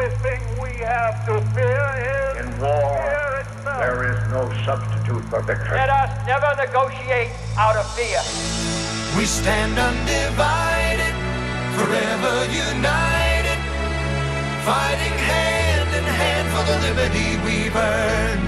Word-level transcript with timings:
only 0.00 0.16
thing 0.16 0.40
we 0.60 0.70
have 0.78 1.26
to 1.26 1.40
fear 1.52 1.84
is 2.00 2.46
In 2.46 2.60
war, 2.60 2.96
fear 2.96 3.44
itself. 3.44 3.80
there 3.80 4.02
is 4.12 4.20
no 4.32 4.48
substitute 4.64 5.24
for 5.28 5.42
victory. 5.42 5.76
Let 5.76 5.90
us 5.90 6.10
never 6.26 6.50
negotiate 6.56 7.30
out 7.58 7.76
of 7.76 7.84
fear. 7.92 8.20
We 9.16 9.26
stand 9.26 9.78
undivided, 9.78 11.14
forever 11.76 12.34
united, 12.48 13.60
fighting 14.64 15.16
hand 15.20 15.90
in 15.92 16.04
hand 16.04 16.46
for 16.54 16.64
the 16.70 16.76
liberty 16.88 17.36
we've 17.44 17.76
earned, 17.76 18.46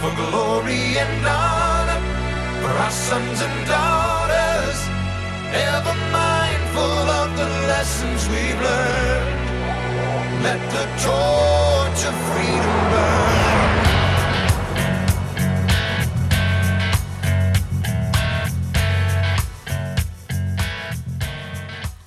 for 0.00 0.12
glory 0.30 0.96
and 0.96 1.26
honor, 1.26 2.00
for 2.62 2.72
our 2.80 2.90
sons 2.90 3.42
and 3.42 3.56
daughters, 3.68 4.78
ever 5.52 5.96
mindful 6.12 6.96
of 7.20 7.36
the 7.36 7.48
lessons 7.68 8.26
we've 8.28 8.60
learned. 8.60 9.43
Let 10.44 10.60
the 10.70 10.84
torch 11.02 12.04
of 12.04 12.14
freedom 12.28 12.90
burn. 12.90 13.34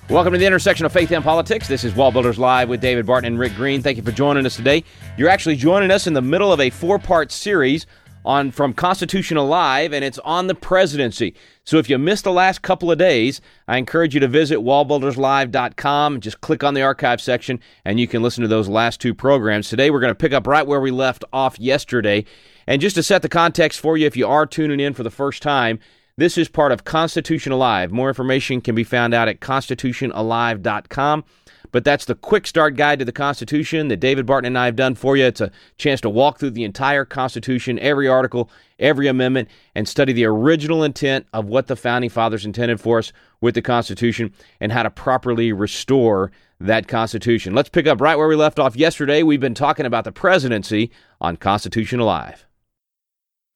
Welcome 0.08 0.34
to 0.34 0.38
the 0.38 0.46
intersection 0.46 0.86
of 0.86 0.92
faith 0.92 1.10
and 1.10 1.24
politics. 1.24 1.66
This 1.66 1.82
is 1.82 1.96
Wall 1.96 2.12
Builders 2.12 2.38
Live 2.38 2.68
with 2.68 2.80
David 2.80 3.06
Barton 3.06 3.26
and 3.26 3.40
Rick 3.40 3.56
Green. 3.56 3.82
Thank 3.82 3.96
you 3.96 4.04
for 4.04 4.12
joining 4.12 4.46
us 4.46 4.54
today. 4.54 4.84
You're 5.16 5.30
actually 5.30 5.56
joining 5.56 5.90
us 5.90 6.06
in 6.06 6.12
the 6.12 6.22
middle 6.22 6.52
of 6.52 6.60
a 6.60 6.70
four-part 6.70 7.32
series 7.32 7.86
on 8.28 8.50
from 8.50 8.74
Constitution 8.74 9.38
Alive, 9.38 9.94
and 9.94 10.04
it's 10.04 10.18
on 10.18 10.48
the 10.48 10.54
presidency. 10.54 11.34
So 11.64 11.78
if 11.78 11.88
you 11.88 11.96
missed 11.96 12.24
the 12.24 12.32
last 12.32 12.60
couple 12.60 12.92
of 12.92 12.98
days, 12.98 13.40
I 13.66 13.78
encourage 13.78 14.12
you 14.12 14.20
to 14.20 14.28
visit 14.28 14.58
wallbuilderslive.com. 14.58 16.20
Just 16.20 16.42
click 16.42 16.62
on 16.62 16.74
the 16.74 16.82
archive 16.82 17.22
section, 17.22 17.58
and 17.86 17.98
you 17.98 18.06
can 18.06 18.22
listen 18.22 18.42
to 18.42 18.48
those 18.48 18.68
last 18.68 19.00
two 19.00 19.14
programs. 19.14 19.70
Today, 19.70 19.90
we're 19.90 20.00
going 20.00 20.10
to 20.10 20.14
pick 20.14 20.34
up 20.34 20.46
right 20.46 20.66
where 20.66 20.80
we 20.80 20.90
left 20.90 21.24
off 21.32 21.58
yesterday. 21.58 22.26
And 22.66 22.82
just 22.82 22.96
to 22.96 23.02
set 23.02 23.22
the 23.22 23.30
context 23.30 23.80
for 23.80 23.96
you, 23.96 24.06
if 24.06 24.16
you 24.16 24.28
are 24.28 24.44
tuning 24.44 24.78
in 24.78 24.92
for 24.92 25.02
the 25.02 25.10
first 25.10 25.42
time, 25.42 25.78
this 26.18 26.36
is 26.36 26.48
part 26.48 26.70
of 26.70 26.84
Constitution 26.84 27.50
Alive. 27.50 27.92
More 27.92 28.08
information 28.08 28.60
can 28.60 28.74
be 28.74 28.84
found 28.84 29.14
out 29.14 29.28
at 29.28 29.40
constitutionalive.com. 29.40 31.24
But 31.70 31.84
that's 31.84 32.04
the 32.04 32.14
quick 32.14 32.46
start 32.46 32.76
guide 32.76 32.98
to 32.98 33.04
the 33.04 33.12
Constitution 33.12 33.88
that 33.88 33.98
David 33.98 34.26
Barton 34.26 34.46
and 34.46 34.58
I 34.58 34.66
have 34.66 34.76
done 34.76 34.94
for 34.94 35.16
you. 35.16 35.24
It's 35.24 35.40
a 35.40 35.50
chance 35.76 36.00
to 36.02 36.10
walk 36.10 36.38
through 36.38 36.50
the 36.50 36.64
entire 36.64 37.04
Constitution, 37.04 37.78
every 37.78 38.08
article, 38.08 38.50
every 38.78 39.06
amendment, 39.06 39.48
and 39.74 39.86
study 39.86 40.12
the 40.12 40.24
original 40.24 40.82
intent 40.82 41.26
of 41.32 41.46
what 41.46 41.66
the 41.66 41.76
Founding 41.76 42.10
Fathers 42.10 42.46
intended 42.46 42.80
for 42.80 42.98
us 42.98 43.12
with 43.40 43.54
the 43.54 43.62
Constitution 43.62 44.32
and 44.60 44.72
how 44.72 44.82
to 44.82 44.90
properly 44.90 45.52
restore 45.52 46.32
that 46.60 46.88
Constitution. 46.88 47.54
Let's 47.54 47.68
pick 47.68 47.86
up 47.86 48.00
right 48.00 48.16
where 48.16 48.28
we 48.28 48.36
left 48.36 48.58
off 48.58 48.74
yesterday. 48.74 49.22
We've 49.22 49.40
been 49.40 49.54
talking 49.54 49.86
about 49.86 50.04
the 50.04 50.12
presidency 50.12 50.90
on 51.20 51.36
Constitution 51.36 52.00
Alive. 52.00 52.46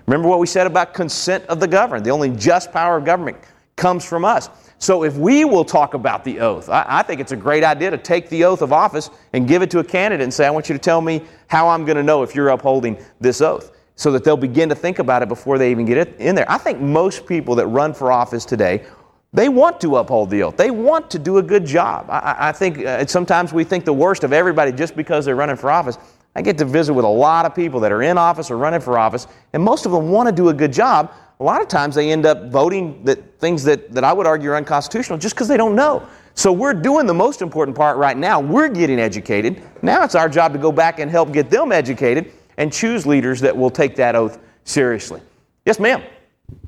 Remember 0.06 0.28
what 0.28 0.38
we 0.40 0.46
said 0.46 0.66
about 0.66 0.94
consent 0.94 1.44
of 1.46 1.60
the 1.60 1.68
governed. 1.68 2.04
The 2.04 2.10
only 2.10 2.30
just 2.30 2.72
power 2.72 2.96
of 2.96 3.04
government 3.04 3.38
comes 3.76 4.04
from 4.04 4.24
us. 4.24 4.48
So 4.78 5.04
if 5.04 5.16
we 5.16 5.44
will 5.44 5.64
talk 5.64 5.94
about 5.94 6.24
the 6.24 6.40
oath, 6.40 6.68
I, 6.68 6.84
I, 6.88 7.02
think 7.02 7.20
it's 7.20 7.32
a 7.32 7.36
great 7.36 7.64
idea 7.64 7.90
to 7.90 7.98
take 7.98 8.28
the 8.28 8.44
oath 8.44 8.62
of 8.62 8.72
office 8.72 9.10
and 9.32 9.46
give 9.46 9.62
it 9.62 9.70
to 9.70 9.78
a 9.78 9.84
candidate 9.84 10.24
and 10.24 10.34
say, 10.34 10.46
I 10.46 10.50
want 10.50 10.68
you 10.68 10.74
to 10.74 10.78
tell 10.78 11.00
me 11.00 11.22
how 11.46 11.68
I'm 11.68 11.84
going 11.84 11.96
to 11.96 12.02
know 12.02 12.22
if 12.22 12.34
you're 12.34 12.48
upholding 12.48 12.98
this 13.20 13.40
oath. 13.40 13.70
So 13.94 14.10
that 14.12 14.24
they'll 14.24 14.36
begin 14.36 14.68
to 14.70 14.74
think 14.74 14.98
about 14.98 15.22
it 15.22 15.28
before 15.28 15.58
they 15.58 15.70
even 15.70 15.84
get 15.84 15.98
it 15.98 16.16
in 16.18 16.34
there. 16.34 16.50
I 16.50 16.58
think 16.58 16.80
most 16.80 17.26
people 17.26 17.54
that 17.56 17.66
run 17.66 17.92
for 17.92 18.10
office 18.10 18.44
today, 18.44 18.84
they 19.32 19.48
want 19.48 19.80
to 19.82 19.96
uphold 19.96 20.30
the 20.30 20.42
oath. 20.42 20.56
They 20.56 20.70
want 20.70 21.10
to 21.10 21.18
do 21.18 21.38
a 21.38 21.42
good 21.42 21.64
job. 21.64 22.06
I, 22.10 22.48
I 22.48 22.52
think 22.52 22.78
uh, 22.78 23.06
sometimes 23.06 23.52
we 23.52 23.64
think 23.64 23.84
the 23.84 23.92
worst 23.92 24.24
of 24.24 24.32
everybody 24.32 24.72
just 24.72 24.96
because 24.96 25.24
they're 25.24 25.36
running 25.36 25.56
for 25.56 25.70
office. 25.70 25.98
I 26.34 26.42
get 26.42 26.56
to 26.58 26.64
visit 26.64 26.94
with 26.94 27.04
a 27.04 27.08
lot 27.08 27.44
of 27.44 27.54
people 27.54 27.80
that 27.80 27.92
are 27.92 28.02
in 28.02 28.16
office 28.16 28.50
or 28.50 28.56
running 28.56 28.80
for 28.80 28.98
office, 28.98 29.26
and 29.52 29.62
most 29.62 29.84
of 29.86 29.92
them 29.92 30.10
want 30.10 30.28
to 30.28 30.34
do 30.34 30.48
a 30.48 30.54
good 30.54 30.72
job. 30.72 31.12
A 31.42 31.44
lot 31.44 31.60
of 31.60 31.66
times 31.66 31.96
they 31.96 32.12
end 32.12 32.24
up 32.24 32.50
voting 32.50 33.02
that 33.02 33.40
things 33.40 33.64
that, 33.64 33.90
that 33.90 34.04
I 34.04 34.12
would 34.12 34.28
argue 34.28 34.50
are 34.50 34.56
unconstitutional 34.56 35.18
just 35.18 35.34
because 35.34 35.48
they 35.48 35.56
don't 35.56 35.74
know. 35.74 36.06
So 36.34 36.52
we're 36.52 36.72
doing 36.72 37.04
the 37.04 37.14
most 37.14 37.42
important 37.42 37.76
part 37.76 37.96
right 37.96 38.16
now. 38.16 38.38
We're 38.38 38.68
getting 38.68 39.00
educated. 39.00 39.60
Now 39.82 40.04
it's 40.04 40.14
our 40.14 40.28
job 40.28 40.52
to 40.52 40.58
go 40.60 40.70
back 40.70 41.00
and 41.00 41.10
help 41.10 41.32
get 41.32 41.50
them 41.50 41.72
educated 41.72 42.30
and 42.58 42.72
choose 42.72 43.08
leaders 43.08 43.40
that 43.40 43.56
will 43.56 43.70
take 43.70 43.96
that 43.96 44.14
oath 44.14 44.38
seriously. 44.62 45.20
Yes, 45.66 45.80
ma'am. 45.80 46.04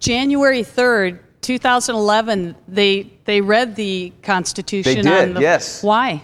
January 0.00 0.64
3rd, 0.64 1.20
2011, 1.41 2.56
they, 2.66 3.12
they 3.26 3.41
read 3.41 3.76
the 3.76 4.12
Constitution. 4.24 4.92
They 4.92 5.02
did, 5.02 5.28
on 5.28 5.34
the, 5.34 5.41
yes. 5.41 5.84
Why? 5.84 6.20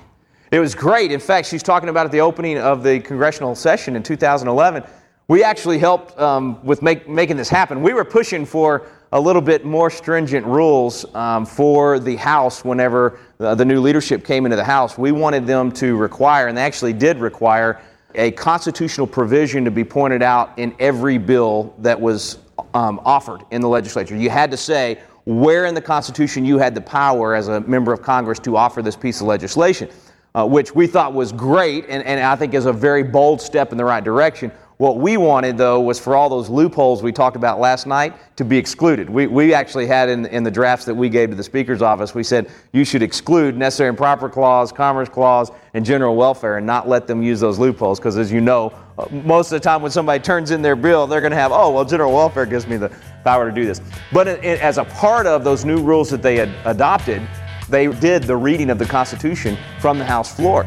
It 0.51 0.59
was 0.59 0.75
great. 0.75 1.13
In 1.13 1.21
fact, 1.21 1.47
she's 1.47 1.63
talking 1.63 1.89
about 1.89 2.07
at 2.07 2.11
the 2.11 2.21
opening 2.21 2.59
of 2.59 2.83
the 2.83 2.99
congressional 2.99 3.55
session 3.55 3.95
in 3.95 4.03
2011. 4.03 4.83
We 5.31 5.45
actually 5.45 5.79
helped 5.79 6.19
um, 6.19 6.61
with 6.65 6.83
make, 6.83 7.09
making 7.09 7.37
this 7.37 7.49
happen. 7.49 7.83
We 7.83 7.93
were 7.93 8.05
pushing 8.05 8.45
for 8.45 8.89
a 9.13 9.21
little 9.21 9.41
bit 9.41 9.65
more 9.65 9.89
stringent 9.89 10.45
rules 10.45 11.05
um, 11.15 11.47
for 11.47 12.01
the 12.01 12.17
House 12.17 12.65
whenever 12.65 13.21
the 13.39 13.65
new 13.65 13.81
leadership 13.81 14.25
came 14.25 14.45
into 14.45 14.57
the 14.57 14.65
House. 14.65 14.99
We 14.99 15.13
wanted 15.13 15.47
them 15.47 15.71
to 15.75 15.97
require, 15.97 16.49
and 16.49 16.59
they 16.59 16.63
actually 16.63 16.95
did 16.95 17.19
require, 17.19 17.81
a 18.17 18.33
constitutional 18.33 19.07
provision 19.07 19.65
to 19.65 19.71
be 19.71 19.85
pointed 19.85 20.21
out 20.21 20.59
in 20.59 20.75
every 20.81 21.17
bill 21.17 21.77
that 21.79 22.01
was 22.01 22.39
um, 22.75 23.01
offered 23.05 23.43
in 23.53 23.61
the 23.61 23.69
legislature. 23.69 24.17
You 24.17 24.31
had 24.31 24.51
to 24.51 24.57
say 24.57 24.99
where 25.27 25.67
in 25.67 25.77
the 25.77 25.81
Constitution 25.81 26.45
you 26.45 26.59
had 26.59 26.75
the 26.75 26.81
power 26.81 27.37
as 27.37 27.47
a 27.47 27.61
member 27.61 27.93
of 27.93 28.03
Congress 28.03 28.41
to 28.41 28.57
offer 28.57 28.83
this 28.83 28.97
piece 28.97 29.21
of 29.21 29.29
legislation 29.29 29.91
uh, 30.35 30.47
which 30.47 30.75
we 30.75 30.87
thought 30.87 31.13
was 31.13 31.33
great 31.33 31.85
and, 31.89 32.05
and 32.05 32.21
I 32.21 32.37
think 32.37 32.55
is 32.55 32.67
a 32.67 32.73
very 32.73 33.03
bold 33.03 33.41
step 33.41 33.73
in 33.73 33.79
the 33.79 33.85
right 33.85 34.03
direction. 34.03 34.53
What 34.81 34.97
we 34.97 35.19
wanted, 35.19 35.59
though, 35.59 35.79
was 35.79 36.01
for 36.01 36.17
all 36.17 36.31
those 36.31 36.49
loopholes 36.49 37.03
we 37.03 37.13
talked 37.13 37.37
about 37.37 37.61
last 37.61 37.87
night 37.87 38.15
to 38.37 38.47
be 38.47 38.57
excluded. 38.57 39.11
We, 39.11 39.27
we 39.27 39.53
actually 39.53 39.87
had 39.87 40.09
in, 40.09 40.25
in 40.25 40.43
the 40.43 40.51
drafts 40.51 40.87
that 40.87 40.95
we 40.95 41.11
gave 41.11 41.29
to 41.29 41.37
the 41.37 41.45
Speaker's 41.45 41.83
office, 41.83 42.15
we 42.15 42.23
said 42.23 42.51
you 42.73 42.83
should 42.83 43.03
exclude 43.03 43.59
necessary 43.59 43.91
and 43.91 43.99
proper 43.99 44.31
clause, 44.31 44.73
commerce 44.73 45.11
clause, 45.11 45.51
and 45.75 45.85
general 45.85 46.17
welfare 46.17 46.57
and 46.57 46.67
not 46.67 46.89
let 46.89 47.07
them 47.07 47.23
use 47.23 47.41
those 47.41 47.59
loopholes 47.59 47.99
because, 47.99 48.17
as 48.17 48.33
you 48.33 48.41
know, 48.41 48.73
uh, 48.97 49.05
most 49.11 49.53
of 49.53 49.61
the 49.61 49.63
time 49.63 49.83
when 49.83 49.91
somebody 49.91 50.19
turns 50.19 50.51
in 50.51 50.63
their 50.63 50.77
bill, 50.77 51.07
they're 51.07 51.21
going 51.21 51.31
to 51.31 51.37
have, 51.37 51.53
oh, 51.53 51.71
well, 51.71 51.85
general 51.85 52.15
welfare 52.15 52.47
gives 52.47 52.67
me 52.67 52.79
the 52.79 52.89
power 53.23 53.51
to 53.51 53.55
do 53.55 53.67
this. 53.67 53.83
But 54.15 54.29
it, 54.29 54.43
it, 54.43 54.63
as 54.63 54.79
a 54.79 54.85
part 54.85 55.27
of 55.27 55.45
those 55.45 55.63
new 55.63 55.83
rules 55.83 56.09
that 56.09 56.23
they 56.23 56.37
had 56.37 56.49
adopted, 56.65 57.21
they 57.69 57.89
did 57.89 58.23
the 58.23 58.35
reading 58.35 58.71
of 58.71 58.79
the 58.79 58.87
Constitution 58.87 59.59
from 59.79 59.99
the 59.99 60.07
House 60.07 60.35
floor. 60.35 60.67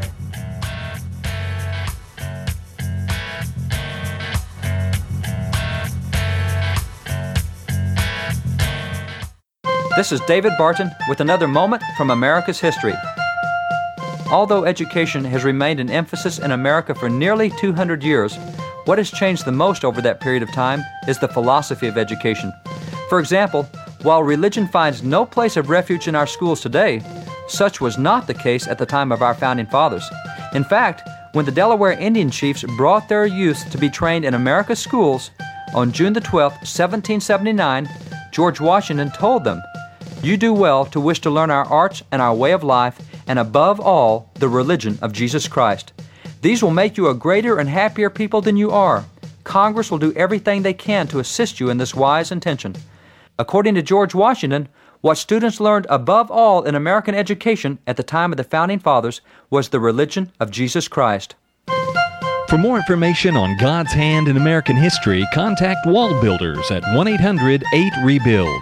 This 9.96 10.12
is 10.12 10.22
David 10.22 10.54
Barton 10.58 10.90
with 11.08 11.20
another 11.20 11.48
moment 11.48 11.84
from 11.96 12.10
America's 12.10 12.60
history. 12.60 12.96
Although 14.32 14.66
education 14.66 15.24
has 15.26 15.44
remained 15.44 15.80
an 15.80 15.92
emphasis 15.92 16.40
in 16.40 16.50
America 16.50 16.96
for 16.96 17.10
nearly 17.10 17.52
200 17.60 18.04
years, 18.04 18.36
what 18.86 18.98
has 18.98 19.12
changed 19.12 19.46
the 19.46 19.52
most 19.52 19.86
over 19.86 20.02
that 20.02 20.20
period 20.20 20.42
of 20.42 20.52
time 20.52 20.82
is 21.08 21.20
the 21.20 21.28
philosophy 21.28 21.86
of 21.86 22.00
education. 22.00 22.52
For 23.08 23.20
example, 23.20 23.70
while 24.02 24.24
religion 24.24 24.68
finds 24.68 25.04
no 25.04 25.28
place 25.28 25.58
of 25.58 25.70
refuge 25.70 26.08
in 26.08 26.16
our 26.16 26.26
schools 26.26 26.60
today, 26.60 27.00
such 27.48 27.80
was 27.80 28.00
not 28.00 28.26
the 28.26 28.34
case 28.34 28.68
at 28.68 28.80
the 28.80 28.88
time 28.88 29.12
of 29.12 29.22
our 29.22 29.36
founding 29.36 29.68
fathers. 29.68 30.10
In 30.56 30.64
fact, 30.64 31.08
when 31.34 31.46
the 31.46 31.52
Delaware 31.52 31.92
Indian 31.92 32.32
chiefs 32.32 32.64
brought 32.78 33.10
their 33.10 33.28
youth 33.28 33.70
to 33.70 33.78
be 33.78 33.92
trained 33.92 34.26
in 34.26 34.34
America's 34.34 34.80
schools 34.80 35.30
on 35.76 35.92
June 35.92 36.14
the 36.14 36.20
12th, 36.20 36.66
1779, 36.66 37.88
George 38.32 38.60
Washington 38.60 39.12
told 39.12 39.44
them, 39.44 39.62
You 40.24 40.38
do 40.38 40.54
well 40.54 40.86
to 40.86 41.02
wish 41.02 41.20
to 41.22 41.30
learn 41.30 41.52
our 41.52 41.66
arts 41.66 42.02
and 42.10 42.22
our 42.22 42.34
way 42.34 42.54
of 42.54 42.64
life, 42.64 42.98
and 43.28 43.38
above 43.38 43.82
all, 43.82 44.32
the 44.36 44.48
religion 44.48 44.98
of 45.02 45.12
Jesus 45.12 45.50
Christ. 45.50 45.92
These 46.42 46.64
will 46.64 46.72
make 46.72 46.96
you 46.96 47.10
a 47.10 47.14
greater 47.14 47.60
and 47.60 47.68
happier 47.68 48.10
people 48.10 48.40
than 48.40 48.56
you 48.56 48.72
are. 48.72 49.04
Congress 49.44 49.92
will 49.92 49.98
do 49.98 50.14
everything 50.14 50.62
they 50.62 50.74
can 50.74 51.10
to 51.10 51.20
assist 51.20 51.60
you 51.60 51.70
in 51.70 51.78
this 51.78 51.94
wise 51.94 52.32
intention. 52.32 52.74
According 53.38 53.76
to 53.76 53.82
George 53.82 54.16
Washington, 54.16 54.70
what 55.02 55.18
students 55.18 55.60
learned 55.60 55.88
above 55.90 56.32
all 56.32 56.64
in 56.64 56.74
American 56.74 57.16
education 57.16 57.78
at 57.86 57.98
the 57.98 58.04
time 58.04 58.32
of 58.32 58.38
the 58.38 58.46
Founding 58.46 58.80
Fathers 58.80 59.20
was 59.50 59.70
the 59.70 59.82
religion 59.82 60.32
of 60.40 60.52
Jesus 60.52 60.88
Christ. 60.88 61.36
For 62.48 62.58
more 62.58 62.78
information 62.78 63.36
on 63.36 63.58
God's 63.58 63.92
hand 63.92 64.30
in 64.30 64.38
American 64.38 64.78
history, 64.78 65.28
contact 65.34 65.86
Wall 65.86 66.22
Builders 66.22 66.72
at 66.72 66.84
1 66.96 67.08
800 67.10 67.66
8 67.74 67.94
Rebuild. 68.06 68.62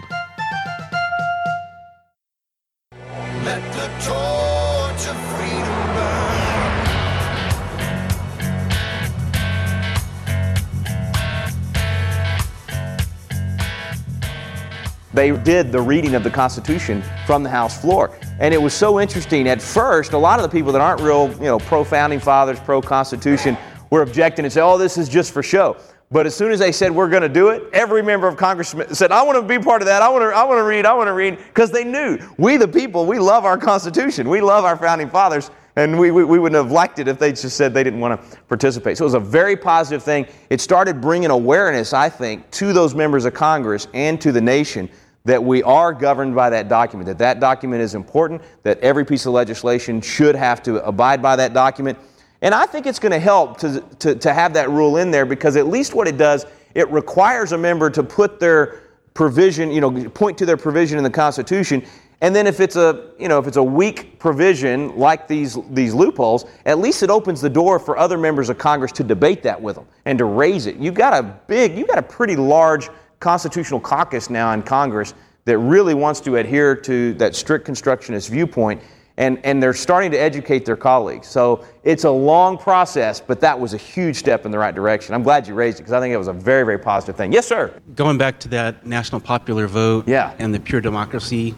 They 15.13 15.31
did 15.31 15.71
the 15.71 15.81
reading 15.81 16.15
of 16.15 16.23
the 16.23 16.29
Constitution 16.29 17.03
from 17.25 17.43
the 17.43 17.49
House 17.49 17.79
floor. 17.79 18.17
And 18.39 18.53
it 18.53 18.61
was 18.61 18.73
so 18.73 18.99
interesting. 18.99 19.47
At 19.47 19.61
first, 19.61 20.13
a 20.13 20.17
lot 20.17 20.39
of 20.39 20.43
the 20.43 20.57
people 20.57 20.71
that 20.71 20.81
aren't 20.81 21.01
real, 21.01 21.29
you 21.33 21.45
know, 21.45 21.59
pro 21.59 21.83
founding 21.83 22.19
fathers, 22.19 22.59
pro 22.59 22.81
Constitution, 22.81 23.57
were 23.89 24.01
objecting 24.01 24.45
and 24.45 24.53
said, 24.53 24.63
oh, 24.63 24.77
this 24.77 24.97
is 24.97 25.09
just 25.09 25.33
for 25.33 25.43
show. 25.43 25.77
But 26.11 26.25
as 26.25 26.35
soon 26.35 26.51
as 26.51 26.59
they 26.59 26.73
said 26.73 26.91
we're 26.91 27.09
going 27.09 27.21
to 27.21 27.29
do 27.29 27.49
it, 27.49 27.63
every 27.71 28.03
member 28.03 28.27
of 28.27 28.35
Congress 28.35 28.75
said, 28.91 29.13
"I 29.13 29.23
want 29.23 29.37
to 29.37 29.41
be 29.41 29.63
part 29.63 29.81
of 29.81 29.85
that. 29.85 30.01
I 30.01 30.09
want 30.09 30.23
to. 30.23 30.35
I 30.35 30.43
want 30.43 30.59
to 30.59 30.63
read. 30.63 30.85
I 30.85 30.93
want 30.93 31.07
to 31.07 31.13
read." 31.13 31.37
Because 31.37 31.71
they 31.71 31.85
knew 31.85 32.19
we, 32.37 32.57
the 32.57 32.67
people, 32.67 33.05
we 33.05 33.17
love 33.17 33.45
our 33.45 33.57
Constitution. 33.57 34.27
We 34.27 34.41
love 34.41 34.65
our 34.65 34.75
founding 34.75 35.09
fathers, 35.09 35.51
and 35.75 35.97
we, 35.97 36.11
we, 36.11 36.23
we 36.23 36.39
wouldn't 36.39 36.61
have 36.61 36.71
liked 36.71 36.99
it 36.99 37.07
if 37.07 37.17
they 37.17 37.31
just 37.31 37.55
said 37.55 37.73
they 37.73 37.83
didn't 37.83 37.99
want 37.99 38.21
to 38.21 38.37
participate. 38.43 38.97
So 38.97 39.03
it 39.03 39.07
was 39.07 39.13
a 39.13 39.19
very 39.19 39.55
positive 39.55 40.03
thing. 40.03 40.27
It 40.49 40.59
started 40.61 40.99
bringing 40.99 41.29
awareness, 41.29 41.93
I 41.93 42.09
think, 42.09 42.49
to 42.51 42.73
those 42.73 42.93
members 42.93 43.25
of 43.25 43.33
Congress 43.33 43.87
and 43.93 44.19
to 44.21 44.31
the 44.31 44.41
nation 44.41 44.89
that 45.23 45.43
we 45.43 45.61
are 45.63 45.93
governed 45.93 46.35
by 46.35 46.49
that 46.49 46.67
document. 46.67 47.07
That 47.07 47.19
that 47.19 47.39
document 47.39 47.81
is 47.81 47.95
important. 47.95 48.41
That 48.63 48.79
every 48.79 49.05
piece 49.05 49.25
of 49.25 49.33
legislation 49.33 50.01
should 50.01 50.35
have 50.35 50.63
to 50.63 50.83
abide 50.85 51.21
by 51.21 51.35
that 51.35 51.53
document 51.53 51.97
and 52.41 52.55
I 52.55 52.65
think 52.65 52.87
it's 52.87 52.99
going 52.99 53.11
to 53.11 53.19
help 53.19 53.57
to, 53.59 53.81
to, 53.99 54.15
to 54.15 54.33
have 54.33 54.53
that 54.53 54.69
rule 54.69 54.97
in 54.97 55.11
there 55.11 55.25
because 55.25 55.55
at 55.55 55.67
least 55.67 55.93
what 55.93 56.07
it 56.07 56.17
does, 56.17 56.45
it 56.73 56.89
requires 56.89 57.51
a 57.51 57.57
member 57.57 57.89
to 57.91 58.03
put 58.03 58.39
their 58.39 58.81
provision, 59.13 59.71
you 59.71 59.81
know, 59.81 60.09
point 60.09 60.37
to 60.39 60.45
their 60.45 60.57
provision 60.57 60.97
in 60.97 61.03
the 61.03 61.09
Constitution. 61.09 61.85
And 62.21 62.35
then 62.35 62.45
if 62.45 62.59
it's 62.59 62.75
a, 62.75 63.09
you 63.17 63.27
know, 63.27 63.39
if 63.39 63.47
it's 63.47 63.57
a 63.57 63.63
weak 63.63 64.19
provision 64.19 64.95
like 64.95 65.27
these, 65.27 65.57
these 65.71 65.93
loopholes, 65.93 66.45
at 66.67 66.77
least 66.77 67.01
it 67.01 67.09
opens 67.09 67.41
the 67.41 67.49
door 67.49 67.79
for 67.79 67.97
other 67.97 68.17
members 68.17 68.49
of 68.49 68.59
Congress 68.59 68.91
to 68.93 69.03
debate 69.03 69.41
that 69.43 69.59
with 69.59 69.75
them 69.75 69.87
and 70.05 70.19
to 70.19 70.25
raise 70.25 70.67
it. 70.67 70.75
You've 70.75 70.93
got 70.93 71.13
a 71.13 71.23
big, 71.47 71.75
you've 71.75 71.87
got 71.87 71.97
a 71.97 72.03
pretty 72.03 72.35
large 72.35 72.89
constitutional 73.19 73.79
caucus 73.79 74.29
now 74.29 74.51
in 74.51 74.61
Congress 74.61 75.15
that 75.45 75.57
really 75.57 75.95
wants 75.95 76.21
to 76.21 76.35
adhere 76.35 76.75
to 76.75 77.15
that 77.15 77.35
strict 77.35 77.65
constructionist 77.65 78.29
viewpoint 78.29 78.81
and, 79.17 79.43
and 79.43 79.61
they're 79.61 79.73
starting 79.73 80.11
to 80.11 80.17
educate 80.17 80.63
their 80.65 80.77
colleagues. 80.77 81.27
So 81.27 81.65
it's 81.83 82.05
a 82.05 82.09
long 82.09 82.57
process, 82.57 83.19
but 83.19 83.41
that 83.41 83.59
was 83.59 83.73
a 83.73 83.77
huge 83.77 84.15
step 84.15 84.45
in 84.45 84.51
the 84.51 84.57
right 84.59 84.73
direction. 84.73 85.13
I'm 85.15 85.23
glad 85.23 85.47
you 85.47 85.53
raised 85.53 85.79
it 85.79 85.83
because 85.83 85.93
I 85.93 85.99
think 85.99 86.13
it 86.13 86.17
was 86.17 86.27
a 86.27 86.33
very, 86.33 86.63
very 86.63 86.79
positive 86.79 87.15
thing. 87.15 87.31
Yes, 87.31 87.47
sir. 87.47 87.79
Going 87.95 88.17
back 88.17 88.39
to 88.41 88.47
that 88.49 88.85
national 88.85 89.21
popular 89.21 89.67
vote 89.67 90.07
yeah. 90.07 90.35
and 90.39 90.53
the 90.53 90.59
pure 90.59 90.81
democracy 90.81 91.55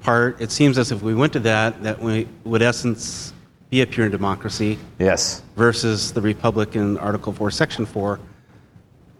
part, 0.00 0.40
it 0.40 0.50
seems 0.50 0.78
as 0.78 0.92
if 0.92 1.02
we 1.02 1.14
went 1.14 1.32
to 1.34 1.40
that, 1.40 1.82
that 1.82 2.00
we 2.00 2.28
would 2.44 2.62
essence 2.62 3.32
be 3.70 3.82
a 3.82 3.86
pure 3.86 4.08
democracy. 4.08 4.78
Yes. 4.98 5.42
Versus 5.56 6.12
the 6.12 6.20
Republican 6.20 6.98
Article 6.98 7.32
4, 7.32 7.50
Section 7.50 7.86
4 7.86 8.20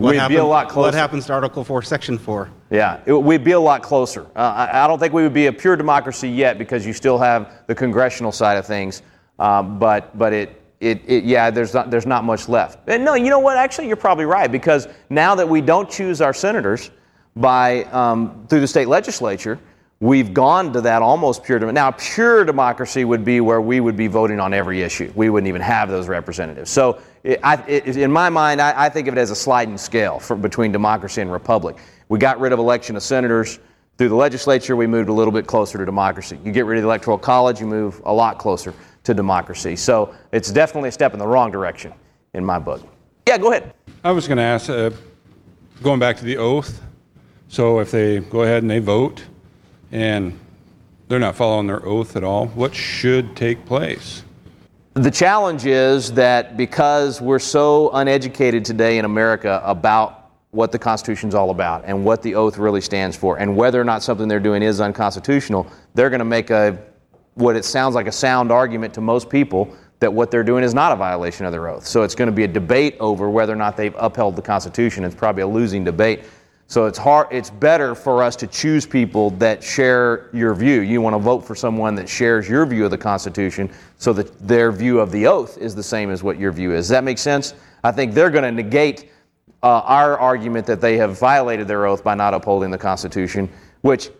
what 0.00 0.12
we'd 0.12 0.16
happen, 0.18 0.34
be 0.34 0.40
a 0.40 0.44
lot 0.44 0.70
closer. 0.70 0.86
What 0.86 0.94
happens 0.94 1.26
to 1.26 1.34
Article 1.34 1.62
4, 1.62 1.82
Section 1.82 2.16
4? 2.16 2.50
Yeah, 2.70 3.00
it, 3.04 3.12
we'd 3.12 3.44
be 3.44 3.52
a 3.52 3.60
lot 3.60 3.82
closer. 3.82 4.22
Uh, 4.34 4.68
I, 4.72 4.84
I, 4.84 4.86
don't 4.86 4.98
think 4.98 5.12
we 5.12 5.22
would 5.22 5.34
be 5.34 5.46
a 5.46 5.52
pure 5.52 5.76
democracy 5.76 6.28
yet 6.28 6.56
because 6.56 6.86
you 6.86 6.94
still 6.94 7.18
have 7.18 7.52
the 7.66 7.74
congressional 7.74 8.32
side 8.32 8.56
of 8.56 8.66
things. 8.66 9.02
Um, 9.38 9.78
but 9.78 10.16
but 10.16 10.32
it, 10.32 10.62
it, 10.80 11.02
it, 11.06 11.24
yeah, 11.24 11.50
there's 11.50 11.74
not, 11.74 11.90
there's 11.90 12.06
not 12.06 12.24
much 12.24 12.48
left. 12.48 12.88
And 12.88 13.04
no, 13.04 13.14
you 13.14 13.28
know 13.28 13.40
what? 13.40 13.58
Actually, 13.58 13.88
you're 13.88 13.96
probably 13.96 14.24
right 14.24 14.50
because 14.50 14.88
now 15.10 15.34
that 15.34 15.46
we 15.46 15.60
don't 15.60 15.90
choose 15.90 16.22
our 16.22 16.32
senators 16.32 16.90
by 17.36 17.84
um, 17.84 18.46
through 18.48 18.60
the 18.60 18.68
state 18.68 18.88
legislature, 18.88 19.58
We've 20.02 20.32
gone 20.32 20.72
to 20.72 20.80
that 20.80 21.02
almost 21.02 21.44
pure 21.44 21.58
democracy. 21.58 21.74
Now, 21.74 21.90
pure 21.90 22.42
democracy 22.46 23.04
would 23.04 23.22
be 23.22 23.42
where 23.42 23.60
we 23.60 23.80
would 23.80 23.98
be 23.98 24.06
voting 24.06 24.40
on 24.40 24.54
every 24.54 24.80
issue. 24.80 25.12
We 25.14 25.28
wouldn't 25.28 25.48
even 25.48 25.60
have 25.60 25.90
those 25.90 26.08
representatives. 26.08 26.70
So, 26.70 27.02
it, 27.22 27.38
I, 27.42 27.56
it, 27.68 27.98
in 27.98 28.10
my 28.10 28.30
mind, 28.30 28.62
I, 28.62 28.86
I, 28.86 28.88
think 28.88 29.08
of 29.08 29.18
it 29.18 29.20
as 29.20 29.30
a 29.30 29.36
sliding 29.36 29.76
scale 29.76 30.18
for, 30.18 30.36
between 30.36 30.72
democracy 30.72 31.20
and 31.20 31.30
republic. 31.30 31.76
We 32.08 32.18
got 32.18 32.40
rid 32.40 32.54
of 32.54 32.58
election 32.58 32.96
of 32.96 33.02
senators 33.02 33.58
through 33.98 34.08
the 34.08 34.14
legislature. 34.14 34.74
We 34.74 34.86
moved 34.86 35.10
a 35.10 35.12
little 35.12 35.32
bit 35.32 35.46
closer 35.46 35.76
to 35.76 35.84
democracy. 35.84 36.38
You 36.42 36.50
get 36.50 36.64
rid 36.64 36.78
of 36.78 36.84
the 36.84 36.88
electoral 36.88 37.18
college, 37.18 37.60
you 37.60 37.66
move 37.66 38.00
a 38.06 38.12
lot 38.12 38.38
closer 38.38 38.72
to 39.04 39.12
democracy. 39.12 39.76
So, 39.76 40.14
it's 40.32 40.50
definitely 40.50 40.88
a 40.88 40.92
step 40.92 41.12
in 41.12 41.18
the 41.18 41.26
wrong 41.26 41.50
direction 41.50 41.92
in 42.32 42.42
my 42.42 42.58
book. 42.58 42.80
Yeah, 43.28 43.36
go 43.36 43.50
ahead. 43.50 43.74
I 44.02 44.12
was 44.12 44.26
going 44.26 44.38
to 44.38 44.44
ask, 44.44 44.70
uh, 44.70 44.92
going 45.82 46.00
back 46.00 46.16
to 46.16 46.24
the 46.24 46.38
oath. 46.38 46.80
So, 47.48 47.80
if 47.80 47.90
they 47.90 48.20
go 48.20 48.44
ahead 48.44 48.62
and 48.62 48.70
they 48.70 48.78
vote 48.78 49.24
and 49.92 50.38
they're 51.08 51.18
not 51.18 51.36
following 51.36 51.66
their 51.66 51.84
oath 51.84 52.16
at 52.16 52.24
all, 52.24 52.46
what 52.48 52.74
should 52.74 53.36
take 53.36 53.64
place? 53.66 54.22
The 54.94 55.10
challenge 55.10 55.66
is 55.66 56.12
that 56.12 56.56
because 56.56 57.20
we're 57.20 57.38
so 57.38 57.90
uneducated 57.90 58.64
today 58.64 58.98
in 58.98 59.04
America 59.04 59.62
about 59.64 60.30
what 60.50 60.72
the 60.72 60.78
Constitution 60.78 61.28
is 61.28 61.34
all 61.34 61.50
about 61.50 61.84
and 61.86 62.04
what 62.04 62.22
the 62.22 62.34
oath 62.34 62.58
really 62.58 62.80
stands 62.80 63.16
for, 63.16 63.38
and 63.38 63.56
whether 63.56 63.80
or 63.80 63.84
not 63.84 64.02
something 64.02 64.26
they're 64.26 64.40
doing 64.40 64.62
is 64.62 64.80
unconstitutional, 64.80 65.66
they're 65.94 66.10
going 66.10 66.18
to 66.18 66.24
make 66.24 66.50
a 66.50 66.76
what 67.34 67.56
it 67.56 67.64
sounds 67.64 67.94
like 67.94 68.06
a 68.06 68.12
sound 68.12 68.50
argument 68.50 68.92
to 68.94 69.00
most 69.00 69.30
people 69.30 69.74
that 70.00 70.12
what 70.12 70.30
they're 70.30 70.44
doing 70.44 70.64
is 70.64 70.74
not 70.74 70.92
a 70.92 70.96
violation 70.96 71.46
of 71.46 71.52
their 71.52 71.68
oath. 71.68 71.86
So 71.86 72.02
it's 72.02 72.14
going 72.14 72.26
to 72.26 72.34
be 72.34 72.44
a 72.44 72.48
debate 72.48 72.96
over 73.00 73.30
whether 73.30 73.52
or 73.52 73.56
not 73.56 73.76
they've 73.76 73.94
upheld 73.98 74.34
the 74.34 74.42
Constitution. 74.42 75.04
It's 75.04 75.14
probably 75.14 75.42
a 75.42 75.46
losing 75.46 75.84
debate. 75.84 76.24
So 76.70 76.86
it's 76.86 76.98
hard 76.98 77.26
it's 77.32 77.50
better 77.50 77.96
for 77.96 78.22
us 78.22 78.36
to 78.36 78.46
choose 78.46 78.86
people 78.86 79.30
that 79.30 79.60
share 79.60 80.30
your 80.32 80.54
view. 80.54 80.82
You 80.82 81.00
want 81.00 81.14
to 81.14 81.18
vote 81.18 81.44
for 81.44 81.56
someone 81.56 81.96
that 81.96 82.08
shares 82.08 82.48
your 82.48 82.64
view 82.64 82.84
of 82.84 82.92
the 82.92 82.98
Constitution 82.98 83.68
so 83.98 84.12
that 84.12 84.38
their 84.46 84.70
view 84.70 85.00
of 85.00 85.10
the 85.10 85.26
oath 85.26 85.58
is 85.58 85.74
the 85.74 85.82
same 85.82 86.12
as 86.12 86.22
what 86.22 86.38
your 86.38 86.52
view 86.52 86.72
is. 86.72 86.84
Does 86.84 86.90
that 86.90 87.02
make 87.02 87.18
sense? 87.18 87.54
I 87.82 87.90
think 87.90 88.14
they're 88.14 88.30
going 88.30 88.44
to 88.44 88.52
negate 88.52 89.10
uh, 89.64 89.80
our 89.80 90.16
argument 90.20 90.64
that 90.66 90.80
they 90.80 90.96
have 90.96 91.18
violated 91.18 91.66
their 91.66 91.86
oath 91.86 92.04
by 92.04 92.14
not 92.14 92.34
upholding 92.34 92.70
the 92.70 92.78
Constitution, 92.78 93.50
which 93.80 94.10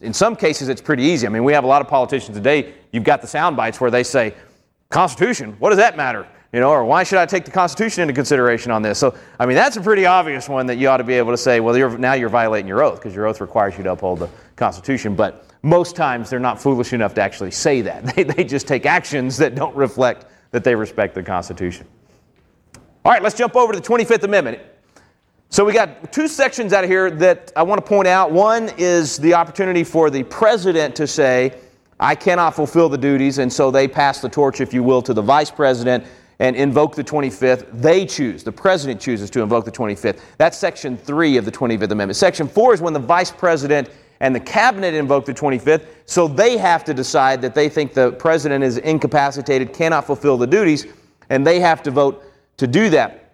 in 0.00 0.12
some 0.12 0.36
cases 0.36 0.68
it's 0.68 0.80
pretty 0.80 1.02
easy. 1.02 1.26
I 1.26 1.30
mean, 1.30 1.42
we 1.42 1.52
have 1.54 1.64
a 1.64 1.66
lot 1.68 1.82
of 1.82 1.88
politicians 1.88 2.36
today, 2.36 2.72
you've 2.92 3.02
got 3.02 3.20
the 3.20 3.26
sound 3.26 3.56
bites 3.56 3.80
where 3.80 3.90
they 3.90 4.04
say, 4.04 4.32
Constitution, 4.90 5.56
what 5.58 5.70
does 5.70 5.78
that 5.78 5.96
matter? 5.96 6.24
You 6.56 6.60
know, 6.60 6.70
or 6.70 6.86
why 6.86 7.02
should 7.02 7.18
I 7.18 7.26
take 7.26 7.44
the 7.44 7.50
Constitution 7.50 8.00
into 8.00 8.14
consideration 8.14 8.72
on 8.72 8.80
this? 8.80 8.98
So, 8.98 9.14
I 9.38 9.44
mean, 9.44 9.56
that's 9.56 9.76
a 9.76 9.80
pretty 9.82 10.06
obvious 10.06 10.48
one 10.48 10.64
that 10.68 10.76
you 10.76 10.88
ought 10.88 10.96
to 10.96 11.04
be 11.04 11.12
able 11.12 11.32
to 11.32 11.36
say, 11.36 11.60
well, 11.60 11.76
you're, 11.76 11.98
now 11.98 12.14
you're 12.14 12.30
violating 12.30 12.66
your 12.66 12.82
oath 12.82 12.94
because 12.94 13.14
your 13.14 13.26
oath 13.26 13.42
requires 13.42 13.76
you 13.76 13.84
to 13.84 13.92
uphold 13.92 14.20
the 14.20 14.30
Constitution. 14.56 15.14
But 15.14 15.44
most 15.60 15.96
times 15.96 16.30
they're 16.30 16.40
not 16.40 16.58
foolish 16.58 16.94
enough 16.94 17.12
to 17.16 17.20
actually 17.20 17.50
say 17.50 17.82
that. 17.82 18.06
They, 18.16 18.22
they 18.22 18.42
just 18.42 18.66
take 18.66 18.86
actions 18.86 19.36
that 19.36 19.54
don't 19.54 19.76
reflect 19.76 20.24
that 20.52 20.64
they 20.64 20.74
respect 20.74 21.14
the 21.14 21.22
Constitution. 21.22 21.86
All 23.04 23.12
right, 23.12 23.22
let's 23.22 23.36
jump 23.36 23.54
over 23.54 23.74
to 23.74 23.78
the 23.78 23.86
25th 23.86 24.22
Amendment. 24.22 24.58
So 25.50 25.62
we 25.62 25.74
got 25.74 26.10
two 26.10 26.26
sections 26.26 26.72
out 26.72 26.84
of 26.84 26.88
here 26.88 27.10
that 27.10 27.52
I 27.54 27.64
want 27.64 27.84
to 27.84 27.86
point 27.86 28.08
out. 28.08 28.32
One 28.32 28.70
is 28.78 29.18
the 29.18 29.34
opportunity 29.34 29.84
for 29.84 30.08
the 30.08 30.22
president 30.22 30.96
to 30.96 31.06
say, 31.06 31.58
I 32.00 32.14
cannot 32.14 32.54
fulfill 32.54 32.88
the 32.88 32.96
duties, 32.96 33.36
and 33.36 33.52
so 33.52 33.70
they 33.70 33.86
pass 33.86 34.22
the 34.22 34.30
torch, 34.30 34.62
if 34.62 34.72
you 34.72 34.82
will, 34.82 35.02
to 35.02 35.12
the 35.12 35.20
vice 35.20 35.50
president 35.50 36.06
and 36.38 36.54
invoke 36.56 36.94
the 36.94 37.04
25th. 37.04 37.66
They 37.72 38.04
choose, 38.06 38.42
the 38.42 38.52
president 38.52 39.00
chooses 39.00 39.30
to 39.30 39.42
invoke 39.42 39.64
the 39.64 39.72
25th. 39.72 40.20
That's 40.38 40.58
section 40.58 40.96
3 40.96 41.36
of 41.36 41.44
the 41.44 41.52
25th 41.52 41.90
Amendment. 41.90 42.16
Section 42.16 42.48
4 42.48 42.74
is 42.74 42.80
when 42.80 42.92
the 42.92 42.98
vice 42.98 43.30
president 43.30 43.90
and 44.20 44.34
the 44.34 44.40
cabinet 44.40 44.94
invoke 44.94 45.26
the 45.26 45.34
25th, 45.34 45.86
so 46.06 46.26
they 46.26 46.56
have 46.56 46.84
to 46.84 46.94
decide 46.94 47.42
that 47.42 47.54
they 47.54 47.68
think 47.68 47.92
the 47.92 48.12
president 48.12 48.64
is 48.64 48.78
incapacitated, 48.78 49.72
cannot 49.72 50.06
fulfill 50.06 50.36
the 50.36 50.46
duties, 50.46 50.86
and 51.28 51.46
they 51.46 51.60
have 51.60 51.82
to 51.82 51.90
vote 51.90 52.24
to 52.56 52.66
do 52.66 52.88
that. 52.90 53.25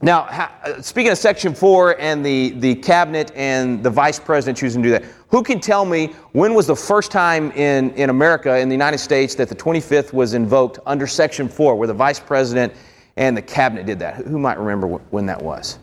Now, 0.00 0.20
uh, 0.22 0.80
speaking 0.80 1.10
of 1.10 1.18
Section 1.18 1.54
4 1.54 2.00
and 2.00 2.24
the, 2.24 2.50
the 2.50 2.76
cabinet 2.76 3.32
and 3.34 3.82
the 3.82 3.90
vice 3.90 4.20
president 4.20 4.56
choosing 4.56 4.80
to 4.82 4.88
do 4.88 4.92
that, 4.92 5.04
who 5.28 5.42
can 5.42 5.58
tell 5.58 5.84
me 5.84 6.08
when 6.32 6.54
was 6.54 6.68
the 6.68 6.76
first 6.76 7.10
time 7.10 7.50
in, 7.52 7.90
in 7.94 8.08
America, 8.08 8.58
in 8.58 8.68
the 8.68 8.74
United 8.74 8.98
States, 8.98 9.34
that 9.34 9.48
the 9.48 9.56
25th 9.56 10.12
was 10.12 10.34
invoked 10.34 10.78
under 10.86 11.06
Section 11.06 11.48
4, 11.48 11.74
where 11.74 11.88
the 11.88 11.94
vice 11.94 12.20
president 12.20 12.72
and 13.16 13.36
the 13.36 13.42
cabinet 13.42 13.86
did 13.86 13.98
that? 13.98 14.16
Who 14.16 14.38
might 14.38 14.58
remember 14.58 14.86
when 14.86 15.26
that 15.26 15.42
was? 15.42 15.80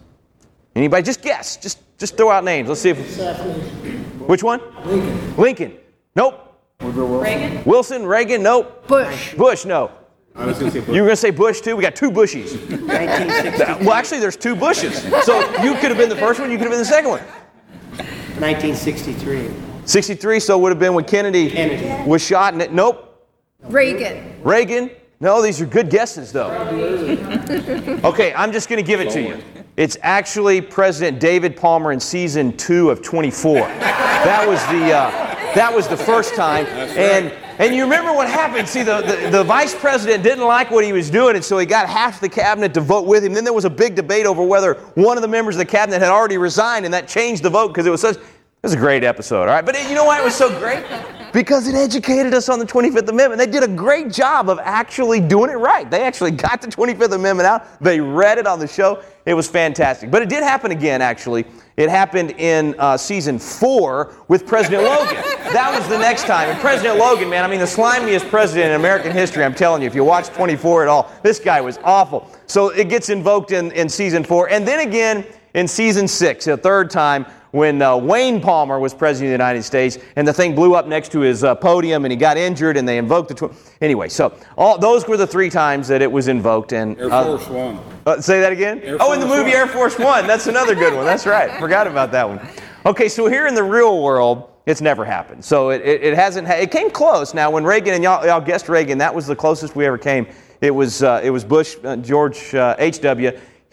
Anybody? 0.76 1.04
Just 1.04 1.22
guess. 1.22 1.58
Just, 1.58 1.80
just 1.98 2.16
throw 2.16 2.30
out 2.30 2.46
names. 2.46 2.70
Let's 2.70 2.82
see 2.82 2.92
if. 2.92 4.28
Which 4.28 4.44
one? 4.44 4.62
Lincoln. 4.86 5.38
Lincoln. 5.38 5.78
Nope. 6.16 6.42
Reagan. 6.80 7.64
Wilson, 7.66 8.06
Reagan, 8.06 8.44
nope. 8.44 8.88
Bush. 8.88 9.34
Bush, 9.34 9.66
no. 9.66 9.92
I 10.36 10.46
was 10.46 10.60
going 10.60 10.72
to 10.72 10.80
say 10.80 10.86
Bush. 10.86 10.96
You 10.96 11.02
were 11.02 11.08
going 11.08 11.10
to 11.12 11.16
say 11.16 11.32
Bush 11.32 11.62
too? 11.62 11.76
We 11.76 11.82
got 11.82 11.96
two 11.96 12.12
Bushies. 12.12 12.82
Well, 13.80 13.94
actually, 13.94 14.20
there's 14.20 14.36
two 14.36 14.56
Bushes. 14.56 15.02
So 15.24 15.40
you 15.64 15.76
could 15.76 15.90
have 15.90 15.98
been 15.98 16.10
the 16.10 16.16
first 16.16 16.40
one, 16.40 16.52
you 16.52 16.58
could 16.58 16.68
have 16.68 16.72
been 16.72 16.80
the 16.80 16.86
second 16.86 17.10
one. 17.12 17.22
1963. 18.40 19.50
63, 19.86 20.40
so 20.40 20.58
it 20.58 20.62
would 20.62 20.70
have 20.70 20.80
been 20.80 20.94
when 20.94 21.06
Kennedy, 21.06 21.50
Kennedy. 21.50 22.10
was 22.10 22.26
shot. 22.26 22.54
And 22.54 22.62
it, 22.62 22.74
nope. 22.74 23.28
Reagan. 23.64 24.42
Reagan. 24.44 24.92
No, 25.22 25.42
these 25.42 25.62
are 25.62 25.66
good 25.66 25.90
guesses, 25.90 26.32
though. 26.34 26.52
Okay, 28.04 28.34
I'm 28.34 28.52
just 28.52 28.68
going 28.68 28.84
to 28.84 28.86
give 28.86 29.00
it 29.00 29.10
to 29.12 29.22
you. 29.22 29.42
It's 29.78 29.98
actually 30.02 30.60
President 30.60 31.20
David 31.20 31.56
Palmer 31.56 31.92
in 31.94 32.00
season 32.00 32.56
two 32.58 32.90
of 32.90 33.02
24. 33.02 33.60
That 33.60 34.46
was 34.48 34.60
the 34.68 34.94
uh, 34.94 35.12
that 35.56 35.74
was 35.74 35.88
the 35.88 35.98
first 35.98 36.36
time, 36.36 36.66
and 36.66 37.32
and 37.58 37.76
you 37.76 37.84
remember 37.84 38.14
what 38.14 38.28
happened? 38.28 38.68
See, 38.68 38.84
the, 38.84 39.02
the, 39.02 39.30
the, 39.30 39.44
vice 39.44 39.74
president 39.74 40.24
didn't 40.24 40.44
like 40.44 40.72
what 40.72 40.84
he 40.84 40.92
was 40.92 41.10
doing, 41.10 41.36
and 41.36 41.44
so 41.44 41.58
he 41.58 41.66
got 41.66 41.88
half 41.88 42.20
the 42.20 42.30
cabinet 42.30 42.74
to 42.74 42.82
vote 42.82 43.06
with 43.08 43.24
him. 43.24 43.34
Then 43.34 43.44
there 43.44 43.54
was 43.54 43.66
a 43.66 43.70
big 43.70 43.96
debate 43.96 44.26
over 44.26 44.44
whether 44.44 44.74
one 44.96 45.18
of 45.18 45.22
the 45.22 45.28
members 45.28 45.56
of 45.56 45.60
the 45.60 45.66
cabinet 45.66 46.02
had 46.02 46.12
already 46.12 46.38
resigned, 46.38 46.86
and 46.86 46.94
that 46.94 47.08
changed 47.08 47.44
the 47.44 47.50
vote 47.50 47.70
because 47.70 47.86
it 47.86 47.92
was 47.92 48.02
such. 48.02 48.18
It 48.18 48.70
was 48.70 48.74
a 48.74 48.78
great 48.78 49.04
episode, 49.04 49.42
all 49.42 49.48
right? 49.48 49.64
But 49.64 49.78
you 49.88 49.94
know 49.94 50.06
why 50.06 50.20
it 50.20 50.24
was 50.24 50.34
so 50.34 50.50
great? 50.58 50.84
Because 51.32 51.68
it 51.68 51.76
educated 51.76 52.34
us 52.34 52.50
on 52.50 52.58
the 52.58 52.66
25th 52.66 53.08
Amendment. 53.08 53.38
They 53.38 53.46
did 53.46 53.62
a 53.62 53.68
great 53.68 54.12
job 54.12 54.50
of 54.50 54.58
actually 54.60 55.20
doing 55.20 55.52
it 55.52 55.58
right. 55.58 55.88
They 55.90 56.02
actually 56.02 56.32
got 56.32 56.62
the 56.62 56.68
25th 56.68 57.14
Amendment 57.14 57.46
out, 57.46 57.80
they 57.80 58.00
read 58.00 58.40
it 58.40 58.48
on 58.48 58.58
the 58.58 58.68
show. 58.68 59.04
It 59.26 59.36
was 59.36 59.48
fantastic. 59.48 60.10
But 60.10 60.24
it 60.24 60.30
did 60.30 60.42
happen 60.42 60.72
again, 60.72 61.02
actually. 61.02 61.46
It 61.78 61.90
happened 61.90 62.32
in 62.32 62.74
uh, 62.80 62.96
season 62.96 63.38
four 63.38 64.14
with 64.28 64.48
President 64.48 64.84
Logan. 64.86 65.16
That 65.54 65.78
was 65.78 65.88
the 65.90 65.98
next 65.98 66.24
time. 66.24 66.50
And 66.50 66.60
President 66.60 66.98
Logan, 66.98 67.30
man, 67.30 67.44
I 67.44 67.48
mean, 67.48 67.60
the 67.60 67.66
slimiest 67.66 68.30
president 68.30 68.72
in 68.72 68.80
American 68.80 69.12
history, 69.12 69.44
I'm 69.44 69.54
telling 69.54 69.82
you, 69.82 69.88
if 69.88 69.96
you 69.96 70.04
watch 70.04 70.28
24 70.30 70.84
at 70.84 70.88
all, 70.88 71.12
this 71.22 71.40
guy 71.40 71.60
was 71.60 71.78
awful. 71.84 72.30
So 72.48 72.70
it 72.70 72.88
gets 72.88 73.10
invoked 73.10 73.52
in, 73.52 73.72
in 73.74 73.90
season 73.90 74.24
four. 74.24 74.50
And 74.50 74.66
then 74.66 74.88
again 74.88 75.26
in 75.54 75.68
season 75.68 76.08
six, 76.08 76.48
a 76.48 76.58
third 76.58 76.90
time, 76.90 77.26
when 77.56 77.82
uh, 77.82 77.96
Wayne 77.96 78.42
Palmer 78.42 78.80
was 78.80 78.94
president 78.94 79.28
of 79.34 79.40
the 79.40 79.44
United 79.44 79.64
States, 79.64 79.98
and 80.18 80.28
the 80.28 80.34
thing 80.34 80.54
blew 80.54 80.76
up 80.76 80.88
next 80.88 81.14
to 81.14 81.22
his 81.22 81.46
uh, 81.46 81.56
podium, 81.56 82.04
and 82.04 82.12
he 82.12 82.18
got 82.18 82.36
injured, 82.36 82.76
and 82.76 82.86
they 82.86 82.98
invoked 82.98 83.30
the. 83.30 83.48
Tw- 83.48 83.54
anyway, 83.82 84.10
so 84.10 84.34
all 84.58 84.78
those 84.78 85.08
were 85.08 85.16
the 85.16 85.26
three 85.26 85.50
times 85.50 85.88
that 85.88 86.02
it 86.02 86.12
was 86.12 86.28
invoked. 86.28 86.74
And 86.74 87.00
Air 87.00 87.14
uh, 87.14 87.24
Force 87.24 87.48
One. 87.48 87.80
uh, 88.06 88.20
say 88.20 88.42
that 88.42 88.52
again. 88.52 88.82
Air 88.82 88.98
oh, 89.00 89.14
in 89.14 89.22
the 89.22 89.26
movie 89.26 89.52
One. 89.52 89.54
Air 89.54 89.68
Force 89.68 89.98
One. 89.98 90.28
That's 90.28 90.48
another 90.48 90.76
good 90.76 90.94
one. 90.94 91.06
That's 91.06 91.26
right. 91.26 91.50
Forgot 91.58 91.88
about 91.88 92.12
that 92.12 92.28
one. 92.28 92.46
Okay, 92.86 93.08
so 93.08 93.28
here 93.28 93.48
in 93.48 93.56
the 93.56 93.64
real 93.64 94.04
world, 94.04 94.50
it's 94.66 94.82
never 94.82 95.06
happened. 95.06 95.44
So 95.44 95.70
it, 95.70 95.82
it, 95.82 96.04
it 96.04 96.14
hasn't. 96.14 96.50
Ha- 96.50 96.56
it 96.56 96.72
came 96.72 96.92
close. 96.92 97.34
Now, 97.34 97.52
when 97.52 97.64
Reagan 97.64 97.94
and 97.94 98.04
y'all, 98.04 98.26
y'all 98.26 98.42
guessed 98.42 98.68
Reagan, 98.68 98.98
that 98.98 99.16
was 99.16 99.28
the 99.28 99.36
closest 99.36 99.78
we 99.78 99.86
ever 99.86 99.98
came. 99.98 100.28
It 100.60 100.72
was 100.72 101.04
uh, 101.04 101.22
it 101.24 101.30
was 101.30 101.46
Bush, 101.46 101.78
uh, 101.86 101.96
George 101.96 102.54
uh, 102.54 102.76
H. 102.80 103.00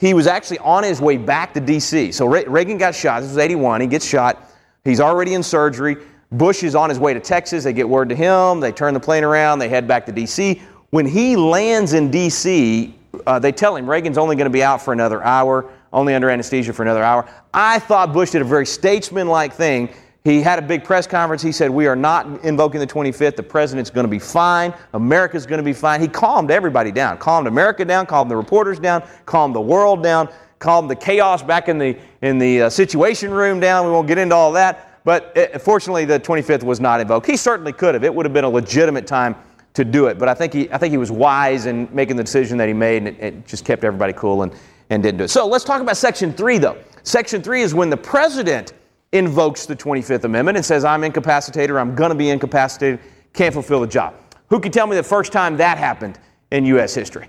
He 0.03 0.15
was 0.15 0.27
actually 0.27 0.59
on 0.59 0.83
his 0.83 1.01
way 1.01 1.17
back 1.17 1.55
to 1.55 1.61
D.C. 1.61 2.11
So 2.11 2.27
Re- 2.27 2.45
Reagan 2.45 2.77
got 2.77 2.93
shot. 2.93 3.21
This 3.21 3.29
was 3.29 3.39
81. 3.39 3.83
He 3.83 3.87
gets 3.87 4.05
shot. 4.05 4.51
He's 4.85 4.99
already 4.99 5.35
in 5.35 5.45
surgery. 5.45 5.97
Bush 6.33 6.65
is 6.65 6.75
on 6.75 6.89
his 6.89 6.99
way 6.99 7.15
to 7.15 7.21
Texas. 7.21 7.63
They 7.63 7.73
get 7.73 7.89
word 7.89 8.09
to 8.09 8.17
him. 8.17 8.59
They 8.59 8.73
turn 8.73 8.95
the 8.95 9.01
plane 9.01 9.23
around. 9.23 9.61
They 9.61 9.69
head 9.69 9.87
back 9.87 10.05
to 10.07 10.13
D.C. 10.13 10.61
When 10.91 11.07
he 11.07 11.37
lands 11.37 11.93
in 11.93 12.11
D.C., 12.11 12.93
uh, 13.29 13.39
they 13.39 13.53
tell 13.53 13.77
him 13.77 13.89
Reagan's 13.89 14.19
only 14.19 14.35
going 14.35 14.47
to 14.47 14.51
be 14.51 14.65
out 14.65 14.83
for 14.83 14.93
another 14.93 15.23
hour, 15.23 15.71
only 15.93 16.17
under 16.17 16.29
anesthesia 16.29 16.73
for 16.73 16.83
another 16.83 17.05
hour. 17.05 17.29
I 17.55 17.79
thought 17.79 18.13
Bush 18.13 18.33
did 18.33 18.43
a 18.43 18.45
very 18.45 18.67
statesmanlike 18.67 19.53
thing. 19.53 19.89
He 20.25 20.41
had 20.41 20.59
a 20.61 20.63
big 20.63 20.85
press 20.85 21.07
conference. 21.07 21.43
He 21.43 21.51
said, 21.51 21.69
We 21.71 21.87
are 21.89 21.97
not 21.97 22.45
invoking 22.45 22.79
the 22.79 22.87
25th. 22.87 23.35
The 23.35 23.43
president's 23.43 23.91
going 23.91 24.05
to 24.05 24.11
be 24.11 24.21
fine. 24.21 24.73
America's 24.95 25.47
going 25.47 25.59
to 25.59 25.65
be 25.65 25.73
fine. 25.73 26.01
He 26.01 26.07
calmed 26.07 26.51
everybody 26.51 26.93
down, 26.93 27.19
calmed 27.19 27.49
America 27.49 27.85
down, 27.85 28.07
calmed 28.07 28.31
the 28.31 28.37
reporters 28.37 28.79
down, 28.79 29.03
calmed 29.27 29.55
the 29.55 29.61
world 29.61 30.03
down, 30.03 30.29
calmed 30.61 30.89
the 30.89 30.97
chaos 30.97 31.43
back 31.43 31.69
in 31.69 31.77
the, 31.79 31.99
in 32.21 32.39
the 32.39 32.63
uh, 32.63 32.71
situation 32.71 33.33
room 33.33 33.59
down. 33.59 33.85
We 33.85 33.91
won't 33.91 34.07
get 34.07 34.19
into 34.19 34.37
all 34.37 34.53
that. 34.53 35.03
But 35.05 35.37
uh, 35.37 35.59
fortunately, 35.59 36.05
the 36.05 36.21
25th 36.21 36.63
was 36.63 36.79
not 36.79 37.01
invoked. 37.01 37.27
He 37.27 37.37
certainly 37.37 37.73
could 37.73 37.95
have. 37.95 38.05
It 38.05 38.15
would 38.15 38.25
have 38.25 38.33
been 38.33 38.45
a 38.45 38.49
legitimate 38.49 39.09
time 39.09 39.35
to 39.75 39.85
do 39.85 40.07
it. 40.07 40.19
But 40.19 40.29
I 40.29 40.35
think 40.35 40.53
he, 40.53 40.71
I 40.71 40.79
think 40.79 40.93
he 40.93 40.99
was 40.99 41.11
wise 41.11 41.67
in 41.67 41.89
making 41.93 42.15
the 42.15 42.23
decision 42.23 42.59
that 42.59 42.69
he 42.69 42.75
made, 42.75 42.99
and 42.99 43.09
it, 43.09 43.21
it 43.21 43.47
just 43.47 43.65
kept 43.65 43.83
everybody 43.83 44.13
cool 44.13 44.43
and, 44.43 44.53
and 44.91 45.03
didn't 45.03 45.19
do 45.19 45.25
it. 45.25 45.29
So 45.29 45.49
let's 45.49 45.65
talk 45.65 45.81
about 45.81 45.97
Section 45.97 46.33
3, 46.33 46.59
though. 46.59 46.79
Section 47.03 47.43
3 47.43 47.63
is 47.63 47.75
when 47.75 47.91
the 47.91 47.97
president 47.97 48.73
invokes 49.13 49.67
the 49.67 49.77
25th 49.77 50.25
Amendment 50.25 50.57
and 50.57 50.65
says, 50.65 50.85
I'm 50.85 51.05
incapacitated 51.05 51.71
or 51.71 51.79
I'm 51.79 51.95
going 51.95 52.09
to 52.09 52.15
be 52.15 52.31
incapacitated, 52.31 53.01
can't 53.33 53.53
fulfill 53.53 53.81
the 53.81 53.87
job. 53.87 54.15
Who 54.49 54.59
can 54.59 54.73
tell 54.73 54.87
me 54.87 54.97
the 54.97 55.03
first 55.03 55.33
time 55.33 55.57
that 55.59 55.79
happened 55.79 56.19
in 56.51 56.65
U.S. 56.67 56.95
history? 56.95 57.29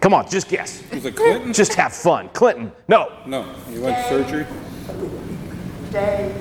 Come 0.00 0.14
on, 0.14 0.28
just 0.28 0.48
guess. 0.48 0.82
Was 0.92 1.04
it 1.04 1.14
Clinton? 1.14 1.52
Just 1.52 1.74
have 1.74 1.92
fun. 1.92 2.28
Clinton. 2.30 2.72
No. 2.88 3.12
No, 3.24 3.44
he 3.70 3.78
went 3.78 3.96
to 3.96 4.08
surgery. 4.08 4.46
Dave. 5.92 6.34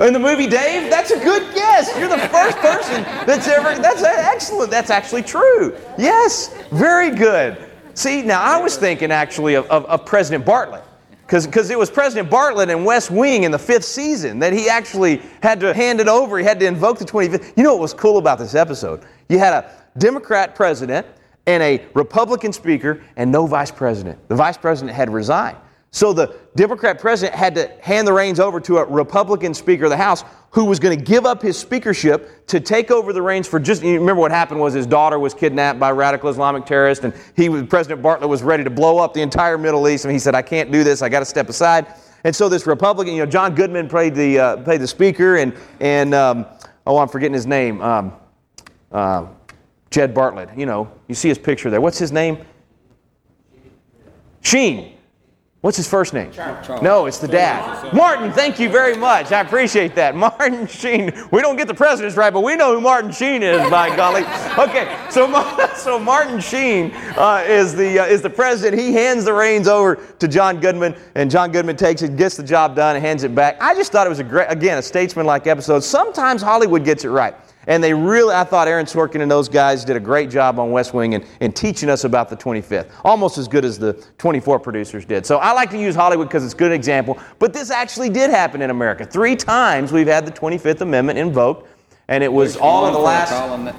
In 0.00 0.12
the 0.12 0.18
movie 0.18 0.46
Dave, 0.46 0.90
that's 0.90 1.10
a 1.10 1.18
good 1.18 1.54
guess. 1.54 1.96
You're 1.98 2.08
the 2.08 2.18
first 2.28 2.56
person 2.58 3.02
that's 3.26 3.46
ever. 3.48 3.80
That's 3.80 4.02
excellent. 4.02 4.70
That's 4.70 4.90
actually 4.90 5.22
true. 5.22 5.76
Yes, 5.98 6.54
very 6.70 7.10
good. 7.10 7.70
See, 7.94 8.22
now 8.22 8.40
I 8.40 8.60
was 8.62 8.76
thinking 8.76 9.10
actually 9.10 9.54
of, 9.54 9.66
of, 9.66 9.84
of 9.86 10.06
President 10.06 10.46
Bartlet. 10.46 10.82
Because 11.30 11.70
it 11.70 11.78
was 11.78 11.90
President 11.90 12.28
Bartlet 12.28 12.70
in 12.70 12.84
West 12.84 13.10
Wing 13.10 13.44
in 13.44 13.52
the 13.52 13.58
fifth 13.58 13.84
season 13.84 14.40
that 14.40 14.52
he 14.52 14.68
actually 14.68 15.22
had 15.42 15.60
to 15.60 15.72
hand 15.72 16.00
it 16.00 16.08
over. 16.08 16.38
He 16.38 16.44
had 16.44 16.58
to 16.58 16.66
invoke 16.66 16.98
the 16.98 17.04
25th. 17.04 17.52
You 17.56 17.62
know 17.62 17.74
what 17.74 17.82
was 17.82 17.94
cool 17.94 18.18
about 18.18 18.38
this 18.38 18.56
episode? 18.56 19.04
You 19.28 19.38
had 19.38 19.52
a 19.52 19.70
Democrat 19.96 20.56
president 20.56 21.06
and 21.46 21.62
a 21.62 21.86
Republican 21.94 22.52
speaker 22.52 23.02
and 23.16 23.30
no 23.30 23.46
vice 23.46 23.70
president. 23.70 24.18
The 24.28 24.34
vice 24.34 24.56
president 24.56 24.96
had 24.96 25.08
resigned. 25.08 25.56
So 25.92 26.12
the 26.12 26.36
Democrat 26.54 27.00
president 27.00 27.36
had 27.36 27.54
to 27.56 27.68
hand 27.82 28.06
the 28.06 28.12
reins 28.12 28.38
over 28.38 28.60
to 28.60 28.78
a 28.78 28.84
Republican 28.84 29.54
Speaker 29.54 29.84
of 29.84 29.90
the 29.90 29.96
House 29.96 30.22
who 30.52 30.64
was 30.64 30.78
going 30.78 30.96
to 30.96 31.04
give 31.04 31.26
up 31.26 31.42
his 31.42 31.56
speakership 31.58 32.46
to 32.46 32.60
take 32.60 32.90
over 32.92 33.12
the 33.12 33.22
reins 33.22 33.48
for 33.48 33.58
just. 33.58 33.82
You 33.82 33.94
remember 33.98 34.20
what 34.20 34.30
happened 34.30 34.60
was 34.60 34.72
his 34.72 34.86
daughter 34.86 35.18
was 35.18 35.34
kidnapped 35.34 35.80
by 35.80 35.90
radical 35.90 36.28
Islamic 36.28 36.64
terrorists, 36.64 37.04
and 37.04 37.12
he, 37.36 37.48
was- 37.48 37.64
President 37.64 38.02
Bartlet, 38.02 38.28
was 38.28 38.42
ready 38.42 38.62
to 38.62 38.70
blow 38.70 38.98
up 38.98 39.14
the 39.14 39.22
entire 39.22 39.58
Middle 39.58 39.88
East, 39.88 40.04
and 40.04 40.12
he 40.12 40.18
said, 40.18 40.34
"I 40.34 40.42
can't 40.42 40.70
do 40.70 40.84
this. 40.84 41.02
I 41.02 41.08
got 41.08 41.20
to 41.20 41.24
step 41.24 41.48
aside." 41.48 41.86
And 42.22 42.34
so 42.34 42.48
this 42.48 42.66
Republican, 42.66 43.14
you 43.14 43.24
know, 43.24 43.30
John 43.30 43.54
Goodman 43.54 43.88
played 43.88 44.14
the 44.14 44.38
uh, 44.38 44.56
played 44.58 44.80
the 44.80 44.88
speaker, 44.88 45.36
and 45.36 45.54
and 45.80 46.14
um, 46.14 46.46
oh, 46.86 46.98
I'm 46.98 47.08
forgetting 47.08 47.34
his 47.34 47.46
name. 47.46 47.80
Um, 47.80 48.12
uh, 48.92 49.26
Jed 49.90 50.14
Bartlet. 50.14 50.56
You 50.56 50.66
know, 50.66 50.90
you 51.08 51.14
see 51.16 51.28
his 51.28 51.38
picture 51.38 51.68
there. 51.70 51.80
What's 51.80 51.98
his 51.98 52.12
name? 52.12 52.38
Sheen. 54.42 54.96
What's 55.62 55.76
his 55.76 55.86
first 55.86 56.14
name? 56.14 56.30
No, 56.80 57.04
it's 57.04 57.18
the 57.18 57.28
dad. 57.28 57.92
Martin, 57.92 58.32
thank 58.32 58.58
you 58.58 58.70
very 58.70 58.96
much. 58.96 59.30
I 59.30 59.42
appreciate 59.42 59.94
that. 59.94 60.16
Martin 60.20 60.66
Sheen. 60.66 61.12
We 61.30 61.42
don't 61.42 61.56
get 61.56 61.68
the 61.68 61.74
presidents 61.74 62.16
right, 62.16 62.32
but 62.32 62.40
we 62.40 62.56
know 62.56 62.74
who 62.74 62.80
Martin 62.80 63.12
Sheen 63.12 63.42
is, 63.42 63.68
by 63.68 63.94
golly. 63.96 64.22
Okay, 64.56 64.96
so, 65.10 65.28
so 65.76 65.98
Martin 65.98 66.40
Sheen 66.40 66.92
uh, 67.18 67.44
is, 67.46 67.74
the, 67.74 67.98
uh, 67.98 68.06
is 68.06 68.22
the 68.22 68.30
president. 68.30 68.80
He 68.80 68.94
hands 68.94 69.26
the 69.26 69.34
reins 69.34 69.68
over 69.68 69.96
to 69.96 70.28
John 70.28 70.60
Goodman, 70.60 70.96
and 71.14 71.30
John 71.30 71.52
Goodman 71.52 71.76
takes 71.76 72.00
it, 72.00 72.16
gets 72.16 72.38
the 72.38 72.42
job 72.42 72.74
done, 72.74 72.96
and 72.96 73.04
hands 73.04 73.22
it 73.22 73.34
back. 73.34 73.58
I 73.60 73.74
just 73.74 73.92
thought 73.92 74.06
it 74.06 74.10
was, 74.10 74.18
a 74.18 74.24
great, 74.24 74.46
again, 74.48 74.78
a 74.78 74.82
statesman-like 74.82 75.46
episode. 75.46 75.80
Sometimes 75.80 76.40
Hollywood 76.40 76.86
gets 76.86 77.04
it 77.04 77.10
right. 77.10 77.34
And 77.66 77.84
they 77.84 77.92
really, 77.92 78.34
I 78.34 78.44
thought 78.44 78.68
Aaron 78.68 78.86
Sorkin 78.86 79.20
and 79.20 79.30
those 79.30 79.48
guys 79.48 79.84
did 79.84 79.96
a 79.96 80.00
great 80.00 80.30
job 80.30 80.58
on 80.58 80.70
West 80.70 80.94
Wing 80.94 81.14
and, 81.14 81.24
in 81.40 81.52
teaching 81.52 81.90
us 81.90 82.04
about 82.04 82.28
the 82.28 82.36
25th. 82.36 82.90
Almost 83.04 83.36
as 83.36 83.48
good 83.48 83.64
as 83.64 83.78
the 83.78 83.92
24 84.18 84.58
producers 84.60 85.04
did. 85.04 85.26
So 85.26 85.38
I 85.38 85.52
like 85.52 85.70
to 85.70 85.78
use 85.78 85.94
Hollywood 85.94 86.28
because 86.28 86.44
it's 86.44 86.54
a 86.54 86.56
good 86.56 86.72
example. 86.72 87.18
But 87.38 87.52
this 87.52 87.70
actually 87.70 88.08
did 88.08 88.30
happen 88.30 88.62
in 88.62 88.70
America. 88.70 89.04
Three 89.04 89.36
times 89.36 89.92
we've 89.92 90.06
had 90.06 90.24
the 90.24 90.32
25th 90.32 90.80
Amendment 90.80 91.18
invoked, 91.18 91.68
and 92.08 92.24
it 92.24 92.32
was 92.32 92.56
all 92.56 92.86
in 92.86 92.94
the 92.94 92.98
last. 92.98 93.74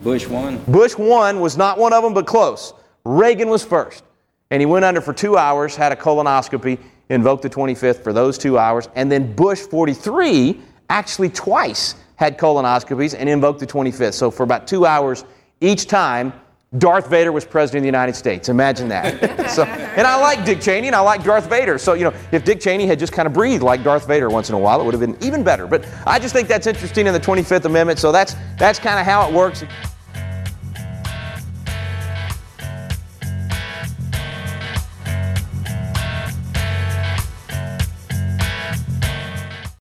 Bush 0.00 0.26
won. 0.26 0.58
Bush 0.64 0.98
one 0.98 1.40
was 1.40 1.56
not 1.56 1.78
one 1.78 1.92
of 1.92 2.02
them, 2.02 2.12
but 2.12 2.26
close. 2.26 2.74
Reagan 3.04 3.48
was 3.48 3.64
first. 3.64 4.02
And 4.50 4.60
he 4.60 4.66
went 4.66 4.84
under 4.84 5.00
for 5.00 5.12
two 5.12 5.36
hours, 5.36 5.76
had 5.76 5.92
a 5.92 5.96
colonoscopy, 5.96 6.78
invoked 7.08 7.42
the 7.42 7.50
25th 7.50 8.02
for 8.02 8.12
those 8.12 8.36
two 8.36 8.58
hours. 8.58 8.88
And 8.94 9.10
then 9.10 9.34
Bush 9.34 9.60
43 9.60 10.60
actually 10.90 11.30
twice 11.30 11.94
had 12.16 12.38
colonoscopies 12.38 13.14
and 13.18 13.28
invoked 13.28 13.60
the 13.60 13.66
25th. 13.66 14.14
So 14.14 14.30
for 14.30 14.42
about 14.42 14.66
two 14.66 14.86
hours 14.86 15.24
each 15.60 15.86
time, 15.86 16.32
Darth 16.78 17.08
Vader 17.08 17.30
was 17.30 17.44
president 17.44 17.78
of 17.78 17.82
the 17.82 17.88
United 17.88 18.16
States. 18.16 18.48
Imagine 18.48 18.88
that. 18.88 19.50
so, 19.50 19.62
and 19.62 20.06
I 20.06 20.20
like 20.20 20.44
Dick 20.44 20.60
Cheney 20.60 20.88
and 20.88 20.96
I 20.96 21.00
like 21.00 21.22
Darth 21.22 21.48
Vader. 21.48 21.78
So, 21.78 21.94
you 21.94 22.04
know, 22.04 22.12
if 22.32 22.44
Dick 22.44 22.60
Cheney 22.60 22.86
had 22.86 22.98
just 22.98 23.12
kind 23.12 23.26
of 23.26 23.32
breathed 23.32 23.62
like 23.62 23.84
Darth 23.84 24.08
Vader 24.08 24.28
once 24.28 24.48
in 24.48 24.56
a 24.56 24.58
while, 24.58 24.80
it 24.80 24.84
would 24.84 24.94
have 24.94 25.00
been 25.00 25.16
even 25.22 25.44
better. 25.44 25.68
But 25.68 25.86
I 26.04 26.18
just 26.18 26.34
think 26.34 26.48
that's 26.48 26.66
interesting 26.66 27.06
in 27.06 27.12
the 27.12 27.20
25th 27.20 27.64
Amendment. 27.64 28.00
So 28.00 28.10
that's, 28.10 28.34
that's 28.58 28.80
kind 28.80 28.98
of 28.98 29.06
how 29.06 29.28
it 29.28 29.32
works. 29.32 29.62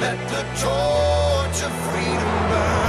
Let 0.00 0.16
the 0.28 0.42
torch 0.60 1.62
of 1.64 1.72
freedom 1.90 2.48
burn. 2.48 2.88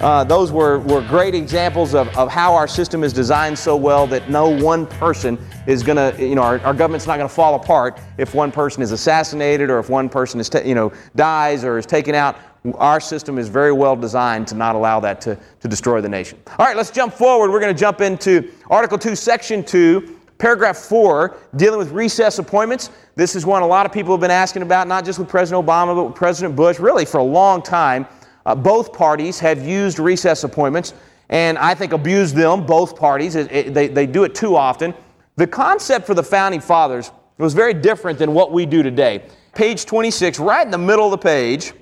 Uh, 0.00 0.24
those 0.24 0.52
were, 0.52 0.78
were 0.80 1.02
great 1.02 1.34
examples 1.34 1.94
of, 1.94 2.08
of 2.16 2.30
how 2.30 2.54
our 2.54 2.66
system 2.66 3.04
is 3.04 3.12
designed 3.12 3.58
so 3.58 3.76
well 3.76 4.06
that 4.06 4.30
no 4.30 4.48
one 4.48 4.86
person 4.86 5.38
is 5.66 5.82
going 5.82 5.96
to, 5.96 6.14
you 6.18 6.34
know, 6.34 6.42
our, 6.42 6.58
our 6.60 6.72
government's 6.72 7.06
not 7.06 7.18
going 7.18 7.28
to 7.28 7.34
fall 7.34 7.54
apart 7.54 8.00
if 8.16 8.34
one 8.34 8.50
person 8.50 8.82
is 8.82 8.90
assassinated 8.90 9.68
or 9.68 9.78
if 9.78 9.90
one 9.90 10.08
person 10.08 10.40
is, 10.40 10.48
ta- 10.48 10.60
you 10.60 10.74
know, 10.74 10.92
dies 11.14 11.62
or 11.62 11.76
is 11.76 11.84
taken 11.84 12.14
out. 12.14 12.36
Our 12.76 12.98
system 12.98 13.36
is 13.36 13.48
very 13.48 13.72
well 13.72 13.94
designed 13.94 14.48
to 14.48 14.54
not 14.54 14.74
allow 14.74 14.98
that 15.00 15.20
to, 15.22 15.38
to 15.60 15.68
destroy 15.68 16.00
the 16.00 16.08
nation. 16.08 16.38
All 16.58 16.64
right, 16.64 16.74
let's 16.74 16.90
jump 16.90 17.12
forward. 17.12 17.50
We're 17.50 17.60
going 17.60 17.74
to 17.74 17.78
jump 17.78 18.00
into 18.00 18.50
Article 18.70 18.96
2, 18.96 19.14
Section 19.14 19.62
2, 19.62 20.18
Paragraph 20.38 20.78
4, 20.78 21.36
dealing 21.56 21.78
with 21.78 21.90
recess 21.90 22.38
appointments. 22.38 22.88
This 23.16 23.36
is 23.36 23.44
one 23.44 23.60
a 23.60 23.66
lot 23.66 23.84
of 23.84 23.92
people 23.92 24.14
have 24.14 24.20
been 24.22 24.30
asking 24.30 24.62
about, 24.62 24.88
not 24.88 25.04
just 25.04 25.18
with 25.18 25.28
President 25.28 25.66
Obama, 25.66 25.94
but 25.94 26.04
with 26.04 26.14
President 26.14 26.56
Bush, 26.56 26.78
really 26.78 27.04
for 27.04 27.18
a 27.18 27.24
long 27.24 27.60
time. 27.60 28.06
Uh, 28.46 28.54
both 28.54 28.94
parties 28.94 29.38
have 29.38 29.62
used 29.62 29.98
recess 29.98 30.42
appointments, 30.42 30.94
and 31.28 31.58
I 31.58 31.74
think 31.74 31.92
abused 31.92 32.34
them, 32.34 32.64
both 32.64 32.96
parties. 32.96 33.34
It, 33.34 33.52
it, 33.52 33.74
they, 33.74 33.88
they 33.88 34.06
do 34.06 34.24
it 34.24 34.34
too 34.34 34.56
often. 34.56 34.94
The 35.36 35.46
concept 35.46 36.06
for 36.06 36.14
the 36.14 36.22
Founding 36.22 36.60
Fathers 36.60 37.10
was 37.36 37.52
very 37.52 37.74
different 37.74 38.18
than 38.18 38.32
what 38.32 38.52
we 38.52 38.64
do 38.64 38.82
today. 38.82 39.26
Page 39.54 39.84
26, 39.84 40.38
right 40.38 40.64
in 40.64 40.70
the 40.70 40.78
middle 40.78 41.04
of 41.04 41.10
the 41.10 41.18
page, 41.18 41.74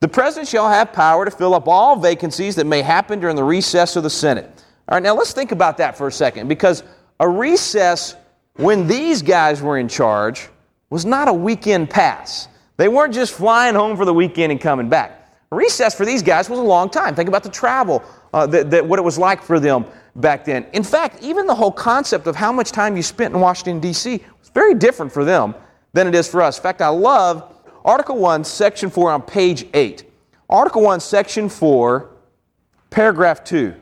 the 0.00 0.08
President 0.08 0.48
shall 0.48 0.68
have 0.68 0.92
power 0.92 1.24
to 1.24 1.30
fill 1.30 1.54
up 1.54 1.68
all 1.68 1.96
vacancies 1.96 2.54
that 2.56 2.66
may 2.66 2.82
happen 2.82 3.18
during 3.20 3.36
the 3.36 3.44
recess 3.44 3.96
of 3.96 4.02
the 4.02 4.10
Senate. 4.10 4.44
All 4.88 4.96
right, 4.96 5.02
now 5.02 5.14
let's 5.14 5.32
think 5.32 5.52
about 5.52 5.78
that 5.78 5.96
for 5.96 6.06
a 6.06 6.12
second, 6.12 6.48
because 6.48 6.82
a 7.18 7.28
recess 7.28 8.14
when 8.54 8.86
these 8.86 9.22
guys 9.22 9.62
were 9.62 9.78
in 9.78 9.88
charge 9.88 10.48
was 10.90 11.04
not 11.04 11.28
a 11.28 11.32
weekend 11.32 11.90
pass. 11.90 12.48
They 12.76 12.88
weren't 12.88 13.14
just 13.14 13.32
flying 13.32 13.74
home 13.74 13.96
for 13.96 14.04
the 14.04 14.14
weekend 14.14 14.52
and 14.52 14.60
coming 14.60 14.88
back. 14.88 15.34
A 15.50 15.56
recess 15.56 15.94
for 15.94 16.04
these 16.04 16.22
guys 16.22 16.50
was 16.50 16.58
a 16.58 16.62
long 16.62 16.90
time. 16.90 17.14
Think 17.14 17.28
about 17.28 17.42
the 17.42 17.50
travel, 17.50 18.04
uh, 18.32 18.46
that, 18.48 18.70
that, 18.70 18.86
what 18.86 18.98
it 18.98 19.02
was 19.02 19.18
like 19.18 19.42
for 19.42 19.58
them 19.58 19.86
back 20.16 20.44
then. 20.44 20.66
In 20.72 20.82
fact, 20.82 21.22
even 21.22 21.46
the 21.46 21.54
whole 21.54 21.72
concept 21.72 22.26
of 22.26 22.36
how 22.36 22.52
much 22.52 22.72
time 22.72 22.96
you 22.96 23.02
spent 23.02 23.34
in 23.34 23.40
Washington, 23.40 23.80
D.C. 23.80 24.22
was 24.40 24.50
very 24.50 24.74
different 24.74 25.12
for 25.12 25.24
them 25.24 25.54
than 25.92 26.06
it 26.06 26.14
is 26.14 26.28
for 26.28 26.42
us. 26.42 26.58
In 26.58 26.62
fact, 26.62 26.82
I 26.82 26.88
love 26.88 27.55
Article 27.86 28.16
1, 28.16 28.42
Section 28.42 28.90
4 28.90 29.12
on 29.12 29.22
page 29.22 29.64
8. 29.72 30.02
Article 30.50 30.82
1, 30.82 30.98
Section 30.98 31.48
4, 31.48 32.10
paragraph 32.90 33.44
2. 33.44 33.72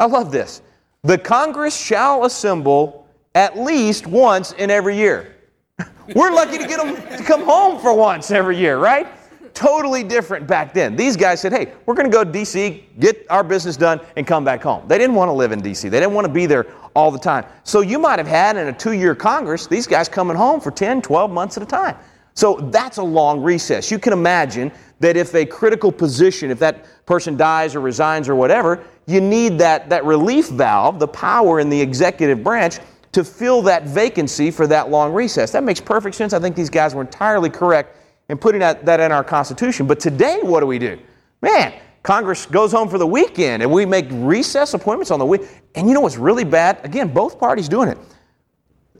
I 0.00 0.06
love 0.06 0.32
this. 0.32 0.62
The 1.02 1.18
Congress 1.18 1.78
shall 1.78 2.24
assemble 2.24 3.06
at 3.34 3.58
least 3.58 4.06
once 4.06 4.52
in 4.52 4.70
every 4.70 4.96
year. 4.96 5.36
We're 6.14 6.32
lucky 6.32 6.56
to 6.56 6.66
get 6.66 6.82
them 6.82 6.96
to 7.18 7.22
come 7.22 7.44
home 7.44 7.78
for 7.78 7.94
once 7.94 8.30
every 8.30 8.56
year, 8.56 8.78
right? 8.78 9.06
Totally 9.52 10.02
different 10.02 10.46
back 10.46 10.72
then. 10.72 10.96
These 10.96 11.14
guys 11.14 11.42
said, 11.42 11.52
hey, 11.52 11.74
we're 11.86 11.94
going 11.94 12.10
to 12.10 12.12
go 12.12 12.24
to 12.24 12.32
D.C., 12.32 12.84
get 12.98 13.24
our 13.30 13.44
business 13.44 13.76
done, 13.76 14.00
and 14.16 14.26
come 14.26 14.44
back 14.44 14.62
home. 14.62 14.88
They 14.88 14.98
didn't 14.98 15.14
want 15.14 15.28
to 15.28 15.32
live 15.32 15.52
in 15.52 15.60
D.C., 15.60 15.88
they 15.90 16.00
didn't 16.00 16.14
want 16.14 16.26
to 16.26 16.32
be 16.32 16.46
there 16.46 16.66
all 16.96 17.12
the 17.12 17.20
time. 17.20 17.44
So 17.62 17.80
you 17.80 18.00
might 18.00 18.18
have 18.18 18.26
had 18.26 18.56
in 18.56 18.66
a 18.66 18.72
two 18.72 18.92
year 18.92 19.14
Congress 19.14 19.68
these 19.68 19.86
guys 19.86 20.08
coming 20.08 20.36
home 20.36 20.60
for 20.60 20.72
10, 20.72 21.02
12 21.02 21.30
months 21.30 21.56
at 21.56 21.62
a 21.62 21.66
time. 21.66 21.96
So 22.34 22.56
that's 22.56 22.98
a 22.98 23.02
long 23.02 23.42
recess. 23.42 23.90
You 23.90 23.98
can 23.98 24.12
imagine 24.12 24.72
that 25.00 25.16
if 25.16 25.34
a 25.34 25.46
critical 25.46 25.92
position, 25.92 26.50
if 26.50 26.58
that 26.58 26.84
person 27.06 27.36
dies 27.36 27.74
or 27.74 27.80
resigns 27.80 28.28
or 28.28 28.34
whatever, 28.34 28.84
you 29.06 29.20
need 29.20 29.58
that, 29.58 29.88
that 29.90 30.04
relief 30.04 30.48
valve, 30.48 30.98
the 30.98 31.08
power 31.08 31.60
in 31.60 31.68
the 31.68 31.80
executive 31.80 32.42
branch, 32.42 32.78
to 33.12 33.22
fill 33.22 33.62
that 33.62 33.84
vacancy 33.84 34.50
for 34.50 34.66
that 34.66 34.90
long 34.90 35.12
recess. 35.12 35.52
That 35.52 35.62
makes 35.62 35.80
perfect 35.80 36.16
sense. 36.16 36.32
I 36.32 36.40
think 36.40 36.56
these 36.56 36.70
guys 36.70 36.94
were 36.94 37.02
entirely 37.02 37.50
correct 37.50 37.96
in 38.28 38.38
putting 38.38 38.60
that, 38.60 38.84
that 38.86 38.98
in 38.98 39.12
our 39.12 39.22
Constitution. 39.22 39.86
But 39.86 40.00
today, 40.00 40.40
what 40.42 40.60
do 40.60 40.66
we 40.66 40.78
do? 40.78 40.98
Man, 41.40 41.74
Congress 42.02 42.46
goes 42.46 42.72
home 42.72 42.88
for 42.88 42.98
the 42.98 43.06
weekend 43.06 43.62
and 43.62 43.70
we 43.70 43.86
make 43.86 44.06
recess 44.10 44.74
appointments 44.74 45.10
on 45.10 45.20
the 45.20 45.26
week. 45.26 45.42
And 45.76 45.86
you 45.86 45.94
know 45.94 46.00
what's 46.00 46.16
really 46.16 46.44
bad? 46.44 46.80
Again, 46.82 47.12
both 47.12 47.38
parties 47.38 47.68
doing 47.68 47.88
it. 47.88 47.98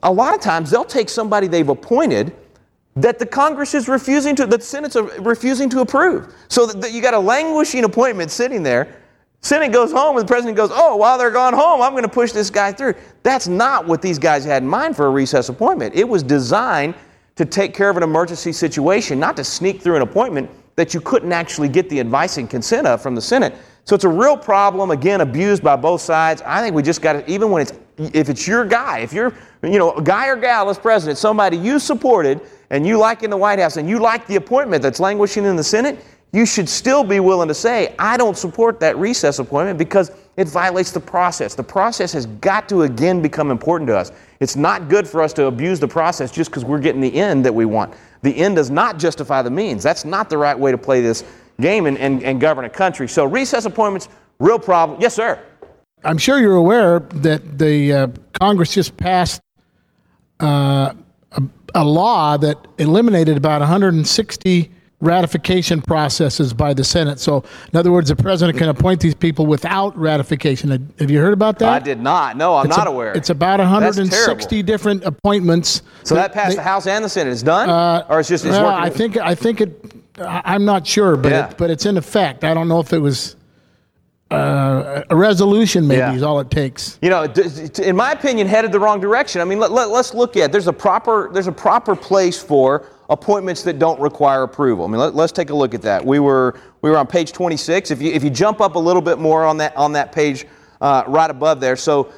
A 0.04 0.12
lot 0.12 0.34
of 0.34 0.40
times 0.40 0.70
they'll 0.70 0.84
take 0.84 1.08
somebody 1.08 1.46
they've 1.46 1.68
appointed 1.68 2.36
that 2.96 3.18
the 3.18 3.26
Congress 3.26 3.74
is 3.74 3.88
refusing 3.88 4.36
to, 4.36 4.46
that 4.46 4.60
the 4.60 4.66
Senate's 4.66 4.96
refusing 5.18 5.68
to 5.70 5.80
approve. 5.80 6.32
So 6.48 6.66
that 6.66 6.92
you 6.92 7.02
got 7.02 7.14
a 7.14 7.18
languishing 7.18 7.84
appointment 7.84 8.30
sitting 8.30 8.62
there. 8.62 9.00
Senate 9.40 9.72
goes 9.72 9.92
home 9.92 10.16
and 10.16 10.26
the 10.26 10.28
president 10.28 10.56
goes, 10.56 10.70
Oh, 10.72 10.96
while 10.96 11.18
they're 11.18 11.30
gone 11.30 11.52
home, 11.52 11.82
I'm 11.82 11.92
going 11.92 12.04
to 12.04 12.08
push 12.08 12.32
this 12.32 12.48
guy 12.48 12.72
through. 12.72 12.94
That's 13.22 13.46
not 13.46 13.86
what 13.86 14.00
these 14.00 14.18
guys 14.18 14.44
had 14.44 14.62
in 14.62 14.68
mind 14.68 14.96
for 14.96 15.06
a 15.06 15.10
recess 15.10 15.48
appointment. 15.48 15.94
It 15.94 16.08
was 16.08 16.22
designed 16.22 16.94
to 17.36 17.44
take 17.44 17.74
care 17.74 17.90
of 17.90 17.96
an 17.96 18.02
emergency 18.02 18.52
situation, 18.52 19.18
not 19.18 19.36
to 19.36 19.44
sneak 19.44 19.82
through 19.82 19.96
an 19.96 20.02
appointment 20.02 20.48
that 20.76 20.94
you 20.94 21.00
couldn't 21.00 21.32
actually 21.32 21.68
get 21.68 21.90
the 21.90 21.98
advice 22.00 22.36
and 22.38 22.48
consent 22.48 22.86
of 22.86 23.02
from 23.02 23.14
the 23.14 23.20
Senate. 23.20 23.54
So 23.84 23.94
it's 23.94 24.04
a 24.04 24.08
real 24.08 24.36
problem, 24.36 24.90
again, 24.90 25.20
abused 25.20 25.62
by 25.62 25.76
both 25.76 26.00
sides. 26.00 26.42
I 26.46 26.62
think 26.62 26.74
we 26.74 26.82
just 26.82 27.02
got 27.02 27.12
to, 27.14 27.30
even 27.30 27.50
when 27.50 27.62
it's, 27.62 27.72
if 27.98 28.28
it's 28.28 28.48
your 28.48 28.64
guy, 28.64 29.00
if 29.00 29.12
you're, 29.12 29.34
you 29.62 29.78
know, 29.78 30.00
guy 30.00 30.28
or 30.28 30.36
gal 30.36 30.70
as 30.70 30.78
president, 30.78 31.18
somebody 31.18 31.56
you 31.56 31.78
supported 31.78 32.40
and 32.74 32.84
you 32.84 32.98
like 32.98 33.22
in 33.22 33.30
the 33.30 33.36
White 33.36 33.60
House 33.60 33.76
and 33.76 33.88
you 33.88 34.00
like 34.00 34.26
the 34.26 34.34
appointment 34.34 34.82
that's 34.82 34.98
languishing 34.98 35.44
in 35.44 35.54
the 35.54 35.62
Senate, 35.62 36.04
you 36.32 36.44
should 36.44 36.68
still 36.68 37.04
be 37.04 37.20
willing 37.20 37.46
to 37.46 37.54
say, 37.54 37.94
I 38.00 38.16
don't 38.16 38.36
support 38.36 38.80
that 38.80 38.96
recess 38.96 39.38
appointment 39.38 39.78
because 39.78 40.10
it 40.36 40.48
violates 40.48 40.90
the 40.90 40.98
process. 40.98 41.54
The 41.54 41.62
process 41.62 42.12
has 42.14 42.26
got 42.26 42.68
to 42.70 42.82
again 42.82 43.22
become 43.22 43.52
important 43.52 43.86
to 43.90 43.96
us. 43.96 44.10
It's 44.40 44.56
not 44.56 44.88
good 44.88 45.06
for 45.06 45.22
us 45.22 45.32
to 45.34 45.46
abuse 45.46 45.78
the 45.78 45.86
process 45.86 46.32
just 46.32 46.50
because 46.50 46.64
we're 46.64 46.80
getting 46.80 47.00
the 47.00 47.14
end 47.14 47.44
that 47.44 47.54
we 47.54 47.64
want. 47.64 47.94
The 48.22 48.36
end 48.36 48.56
does 48.56 48.72
not 48.72 48.98
justify 48.98 49.40
the 49.42 49.50
means. 49.50 49.84
That's 49.84 50.04
not 50.04 50.28
the 50.28 50.36
right 50.36 50.58
way 50.58 50.72
to 50.72 50.78
play 50.78 51.00
this 51.00 51.22
game 51.60 51.86
and, 51.86 51.96
and, 51.98 52.24
and 52.24 52.40
govern 52.40 52.64
a 52.64 52.70
country. 52.70 53.06
So, 53.08 53.24
recess 53.24 53.66
appointments, 53.66 54.08
real 54.40 54.58
problem. 54.58 55.00
Yes, 55.00 55.14
sir. 55.14 55.40
I'm 56.02 56.18
sure 56.18 56.40
you're 56.40 56.56
aware 56.56 56.98
that 56.98 57.56
the 57.56 57.92
uh, 57.92 58.08
Congress 58.40 58.74
just 58.74 58.96
passed 58.96 59.40
uh, 60.40 60.94
a, 61.30 61.42
a 61.74 61.84
law 61.84 62.36
that 62.36 62.58
eliminated 62.78 63.36
about 63.36 63.60
160 63.60 64.70
ratification 65.00 65.82
processes 65.82 66.52
by 66.54 66.72
the 66.72 66.82
Senate. 66.82 67.20
So, 67.20 67.44
in 67.72 67.78
other 67.78 67.92
words, 67.92 68.08
the 68.08 68.16
president 68.16 68.58
can 68.58 68.68
appoint 68.68 69.00
these 69.00 69.14
people 69.14 69.46
without 69.46 69.96
ratification. 69.98 70.92
Have 70.98 71.10
you 71.10 71.20
heard 71.20 71.32
about 71.32 71.58
that? 71.58 71.68
I 71.68 71.78
did 71.78 72.00
not. 72.00 72.36
No, 72.36 72.56
I'm 72.56 72.66
it's 72.66 72.76
not 72.76 72.86
a, 72.86 72.90
aware. 72.90 73.12
It's 73.12 73.30
about 73.30 73.60
160 73.60 74.62
different 74.62 75.04
appointments. 75.04 75.82
So 76.04 76.14
that 76.14 76.32
passed 76.32 76.50
they, 76.50 76.56
the 76.56 76.62
House 76.62 76.86
and 76.86 77.04
the 77.04 77.08
Senate. 77.08 77.32
It's 77.32 77.42
done, 77.42 77.68
uh, 77.68 78.06
or 78.08 78.20
it's 78.20 78.28
just 78.28 78.44
it's 78.44 78.52
well, 78.52 78.64
working. 78.64 78.84
I 78.84 78.90
think 78.90 79.16
I 79.18 79.34
think 79.34 79.60
it. 79.60 79.92
I'm 80.18 80.64
not 80.64 80.86
sure, 80.86 81.16
but 81.16 81.32
Yeah. 81.32 81.50
it, 81.50 81.58
but 81.58 81.70
it's 81.70 81.86
in 81.86 81.96
effect. 81.96 82.44
I 82.44 82.54
don't 82.54 82.68
know 82.68 82.78
if 82.78 82.92
it 82.92 83.00
was 83.00 83.34
uh, 84.30 85.02
a 85.10 85.16
resolution. 85.16 85.86
Maybe 85.86 85.98
Yeah. 85.98 86.14
is 86.14 86.22
all 86.22 86.40
it 86.40 86.50
takes. 86.50 86.98
you 87.02 87.10
know, 87.10 87.24
in 87.82 87.96
my 87.96 88.12
opinion, 88.12 88.46
headed 88.46 88.72
the 88.72 88.80
wrong 88.80 89.00
direction. 89.00 89.40
I 89.40 89.44
mean, 89.44 89.58
let, 89.58 89.70
let, 89.72 89.90
us 89.90 90.14
look 90.14 90.36
at 90.36 90.52
there's 90.52 90.66
a 90.66 90.72
proper 90.72 91.30
there's 91.32 91.46
a 91.46 91.52
proper 91.52 91.94
place 91.94 92.42
for 92.42 92.86
appointments 93.10 93.62
that 93.64 93.78
don't 93.78 94.00
require 94.00 94.42
approval. 94.42 94.86
I 94.86 94.88
mean, 94.88 94.98
let, 94.98 95.14
us 95.14 95.32
take 95.32 95.50
a 95.50 95.54
look 95.54 95.74
at 95.74 95.82
that. 95.82 96.04
We 96.04 96.18
were 96.18 96.58
we 96.82 96.90
were 96.90 96.96
on 96.96 97.06
page 97.06 97.32
26. 97.32 97.90
If 97.90 98.00
you 98.00 98.12
if 98.12 98.24
you 98.24 98.30
jump 98.30 98.60
up 98.60 98.74
a 98.76 98.78
little 98.78 99.02
bit 99.02 99.18
more 99.18 99.44
on 99.44 99.58
that 99.58 99.76
on 99.76 99.92
that 99.92 100.12
page 100.12 100.46
uh, 100.80 101.04
right 101.06 101.30
above 101.30 101.60
there, 101.60 101.76
so. 101.76 102.12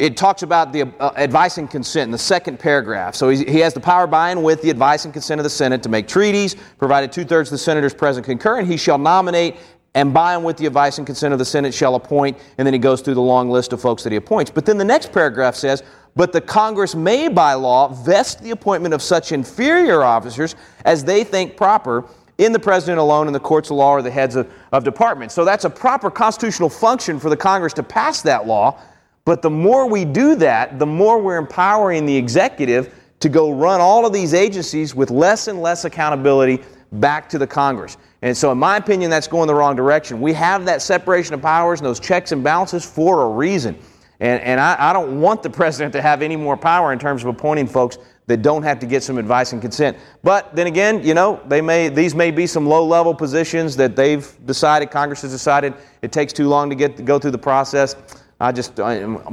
It 0.00 0.16
talks 0.16 0.42
about 0.42 0.72
the 0.72 0.92
uh, 0.98 1.12
advice 1.14 1.58
and 1.58 1.70
consent 1.70 2.08
in 2.08 2.10
the 2.10 2.18
second 2.18 2.58
paragraph. 2.58 3.14
So 3.14 3.28
he, 3.28 3.44
he 3.44 3.60
has 3.60 3.72
the 3.72 3.78
power 3.78 4.08
by 4.08 4.32
and 4.32 4.42
with 4.42 4.60
the 4.60 4.68
advice 4.68 5.04
and 5.04 5.14
consent 5.14 5.38
of 5.38 5.44
the 5.44 5.48
Senate 5.48 5.80
to 5.84 5.88
make 5.88 6.08
treaties, 6.08 6.56
provided 6.76 7.12
two 7.12 7.24
thirds 7.24 7.50
of 7.50 7.52
the 7.52 7.58
senators 7.58 7.94
present 7.94 8.26
concur, 8.26 8.58
and 8.58 8.66
he 8.66 8.76
shall 8.76 8.98
nominate 8.98 9.54
and 9.96 10.12
by 10.12 10.34
and 10.34 10.44
with 10.44 10.58
the 10.58 10.66
advice 10.66 10.98
and 10.98 11.06
consent 11.06 11.32
of 11.32 11.38
the 11.38 11.44
Senate 11.44 11.72
shall 11.72 11.94
appoint, 11.94 12.36
and 12.58 12.66
then 12.66 12.74
he 12.74 12.78
goes 12.78 13.00
through 13.00 13.14
the 13.14 13.20
long 13.20 13.50
list 13.50 13.72
of 13.72 13.80
folks 13.80 14.02
that 14.02 14.12
he 14.12 14.16
appoints. 14.16 14.50
But 14.50 14.66
then 14.66 14.76
the 14.76 14.84
next 14.84 15.10
paragraph 15.10 15.54
says, 15.54 15.82
but 16.14 16.32
the 16.32 16.40
Congress 16.40 16.94
may 16.94 17.28
by 17.28 17.54
law 17.54 17.88
vest 17.88 18.42
the 18.42 18.50
appointment 18.50 18.92
of 18.92 19.00
such 19.00 19.32
inferior 19.32 20.02
officers 20.02 20.54
as 20.84 21.02
they 21.02 21.24
think 21.24 21.56
proper, 21.56 22.04
in 22.36 22.52
the 22.52 22.58
president 22.58 22.98
alone, 22.98 23.26
and 23.26 23.34
the 23.34 23.40
courts 23.40 23.70
of 23.70 23.78
law 23.78 23.92
or 23.92 24.02
the 24.02 24.10
heads 24.10 24.36
of, 24.36 24.52
of 24.70 24.84
departments. 24.84 25.34
So 25.34 25.46
that's 25.46 25.64
a 25.64 25.70
proper 25.70 26.10
constitutional 26.10 26.68
function 26.68 27.18
for 27.18 27.30
the 27.30 27.36
Congress 27.36 27.72
to 27.72 27.82
pass 27.82 28.20
that 28.20 28.46
law. 28.46 28.78
But 29.24 29.40
the 29.40 29.48
more 29.48 29.88
we 29.88 30.04
do 30.04 30.34
that, 30.36 30.78
the 30.78 30.84
more 30.84 31.18
we're 31.18 31.38
empowering 31.38 32.04
the 32.04 32.14
executive 32.14 32.94
to 33.20 33.30
go 33.30 33.50
run 33.50 33.80
all 33.80 34.04
of 34.04 34.12
these 34.12 34.34
agencies 34.34 34.94
with 34.94 35.10
less 35.10 35.48
and 35.48 35.62
less 35.62 35.86
accountability 35.86 36.62
back 36.92 37.28
to 37.30 37.38
the 37.38 37.46
Congress. 37.46 37.96
And 38.22 38.36
so, 38.36 38.50
in 38.52 38.58
my 38.58 38.76
opinion, 38.76 39.10
that's 39.10 39.28
going 39.28 39.46
the 39.46 39.54
wrong 39.54 39.76
direction. 39.76 40.20
We 40.20 40.32
have 40.32 40.64
that 40.66 40.82
separation 40.82 41.34
of 41.34 41.42
powers 41.42 41.80
and 41.80 41.86
those 41.86 42.00
checks 42.00 42.32
and 42.32 42.42
balances 42.42 42.84
for 42.84 43.22
a 43.22 43.28
reason. 43.28 43.78
And, 44.20 44.40
and 44.42 44.60
I, 44.60 44.76
I 44.78 44.92
don't 44.92 45.20
want 45.20 45.42
the 45.42 45.50
president 45.60 45.92
to 45.92 46.02
have 46.02 46.22
any 46.22 46.36
more 46.36 46.56
power 46.56 46.92
in 46.92 46.98
terms 46.98 47.22
of 47.22 47.28
appointing 47.28 47.66
folks 47.66 47.98
that 48.26 48.42
don't 48.42 48.62
have 48.62 48.78
to 48.80 48.86
get 48.86 49.02
some 49.02 49.18
advice 49.18 49.52
and 49.52 49.62
consent. 49.62 49.96
But 50.22 50.54
then 50.56 50.66
again, 50.66 51.04
you 51.04 51.14
know, 51.14 51.40
they 51.46 51.60
may 51.60 51.88
these 51.88 52.14
may 52.14 52.30
be 52.30 52.46
some 52.46 52.66
low-level 52.66 53.14
positions 53.14 53.76
that 53.76 53.94
they've 53.94 54.36
decided 54.46 54.90
Congress 54.90 55.22
has 55.22 55.30
decided 55.30 55.74
it 56.02 56.10
takes 56.10 56.32
too 56.32 56.48
long 56.48 56.68
to 56.70 56.74
get 56.74 56.96
to 56.96 57.02
go 57.02 57.18
through 57.18 57.30
the 57.30 57.38
process. 57.38 57.94
I 58.40 58.52
just 58.52 58.74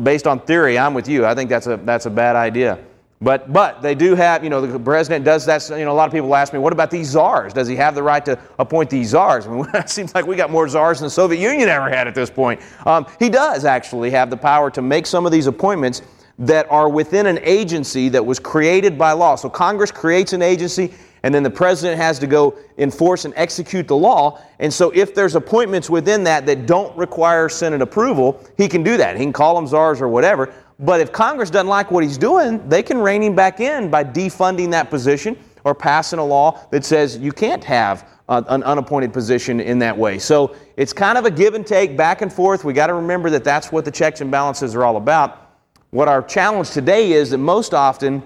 based 0.04 0.28
on 0.28 0.40
theory, 0.42 0.78
I'm 0.78 0.94
with 0.94 1.08
you. 1.08 1.26
I 1.26 1.34
think 1.34 1.50
that's 1.50 1.68
a 1.68 1.78
that's 1.78 2.06
a 2.06 2.12
bad 2.12 2.36
idea. 2.36 2.80
But, 3.24 3.54
but 3.54 3.82
they 3.82 3.96
do 3.96 4.16
have, 4.16 4.44
you 4.44 4.50
know, 4.50 4.60
the 4.60 4.78
president 4.78 5.24
does 5.24 5.46
that. 5.46 5.68
You 5.70 5.86
know, 5.86 5.92
a 5.92 5.94
lot 5.94 6.08
of 6.08 6.12
people 6.12 6.36
ask 6.36 6.52
me, 6.52 6.60
what 6.60 6.74
about 6.74 6.92
these 6.92 7.10
czars? 7.10 7.54
Does 7.54 7.70
he 7.70 7.76
have 7.78 7.96
the 7.96 8.04
right 8.04 8.24
to 8.26 8.38
appoint 8.60 8.90
these 8.90 9.10
czars? 9.10 9.48
I 9.48 9.50
mean, 9.50 9.66
it 9.74 9.90
seems 9.90 10.14
like 10.14 10.28
we 10.28 10.36
got 10.36 10.52
more 10.52 10.68
czars 10.68 11.00
than 11.00 11.06
the 11.06 11.12
Soviet 11.12 11.40
Union 11.40 11.70
ever 11.70 11.90
had 11.90 12.08
at 12.08 12.16
this 12.16 12.30
point. 12.30 12.60
Um, 12.86 13.08
he 13.20 13.30
does 13.30 13.64
actually 13.64 14.12
have 14.12 14.30
the 14.30 14.36
power 14.38 14.70
to 14.72 14.82
make 14.82 15.06
some 15.06 15.26
of 15.26 15.32
these 15.32 15.48
appointments 15.48 16.02
that 16.40 16.70
are 16.70 16.90
within 16.90 17.28
an 17.28 17.40
agency 17.44 18.10
that 18.10 18.26
was 18.26 18.40
created 18.40 18.98
by 18.98 19.14
law. 19.14 19.36
So 19.36 19.50
Congress 19.50 19.92
creates 19.92 20.34
an 20.34 20.42
agency, 20.42 20.94
and 21.22 21.34
then 21.34 21.44
the 21.44 21.50
president 21.50 22.02
has 22.02 22.20
to 22.20 22.28
go 22.28 22.58
enforce 22.78 23.24
and 23.24 23.34
execute 23.38 23.88
the 23.88 23.96
law. 23.96 24.42
And 24.60 24.74
so 24.74 24.92
if 24.92 25.16
there's 25.16 25.36
appointments 25.36 25.90
within 25.90 26.26
that 26.26 26.46
that 26.48 26.66
don't 26.66 26.98
require 26.98 27.48
Senate 27.48 27.82
approval, 27.82 28.44
he 28.58 28.68
can 28.68 28.84
do 28.84 28.98
that. 28.98 29.16
He 29.16 29.24
can 29.24 29.32
call 29.32 29.56
them 29.56 29.68
czars 29.68 30.02
or 30.02 30.10
whatever. 30.10 30.54
But 30.80 31.02
if 31.02 31.12
Congress 31.12 31.50
doesn't 31.50 31.68
like 31.68 31.92
what 31.92 32.04
he's 32.04 32.18
doing, 32.18 32.68
they 32.68 32.84
can 32.84 32.98
rein 32.98 33.22
him 33.24 33.36
back 33.36 33.60
in 33.60 33.90
by 33.90 34.04
defunding 34.04 34.72
that 34.72 34.90
position 34.90 35.38
or 35.64 35.74
passing 35.74 36.20
a 36.20 36.26
law 36.26 36.66
that 36.72 36.84
says 36.84 37.18
you 37.18 37.32
can't 37.32 37.64
have 37.64 38.08
uh, 38.30 38.42
an 38.48 38.64
unappointed 38.64 39.14
position 39.14 39.60
in 39.60 39.80
that 39.80 39.98
way. 39.98 40.18
So 40.18 40.56
it's 40.78 40.94
kind 40.94 41.18
of 41.18 41.26
a 41.26 41.32
give 41.32 41.54
and 41.54 41.66
take, 41.66 41.96
back 41.96 42.22
and 42.22 42.32
forth. 42.32 42.64
We 42.64 42.74
got 42.74 42.88
to 42.88 42.94
remember 42.94 43.30
that 43.30 43.44
that's 43.44 43.72
what 43.72 43.86
the 43.86 43.92
checks 43.92 44.22
and 44.22 44.32
balances 44.32 44.76
are 44.76 44.84
all 44.84 44.98
about. 44.98 45.52
What 45.92 46.08
our 46.08 46.24
challenge 46.24 46.72
today 46.72 47.12
is 47.12 47.30
that 47.30 47.38
most 47.38 47.74
often 47.74 48.24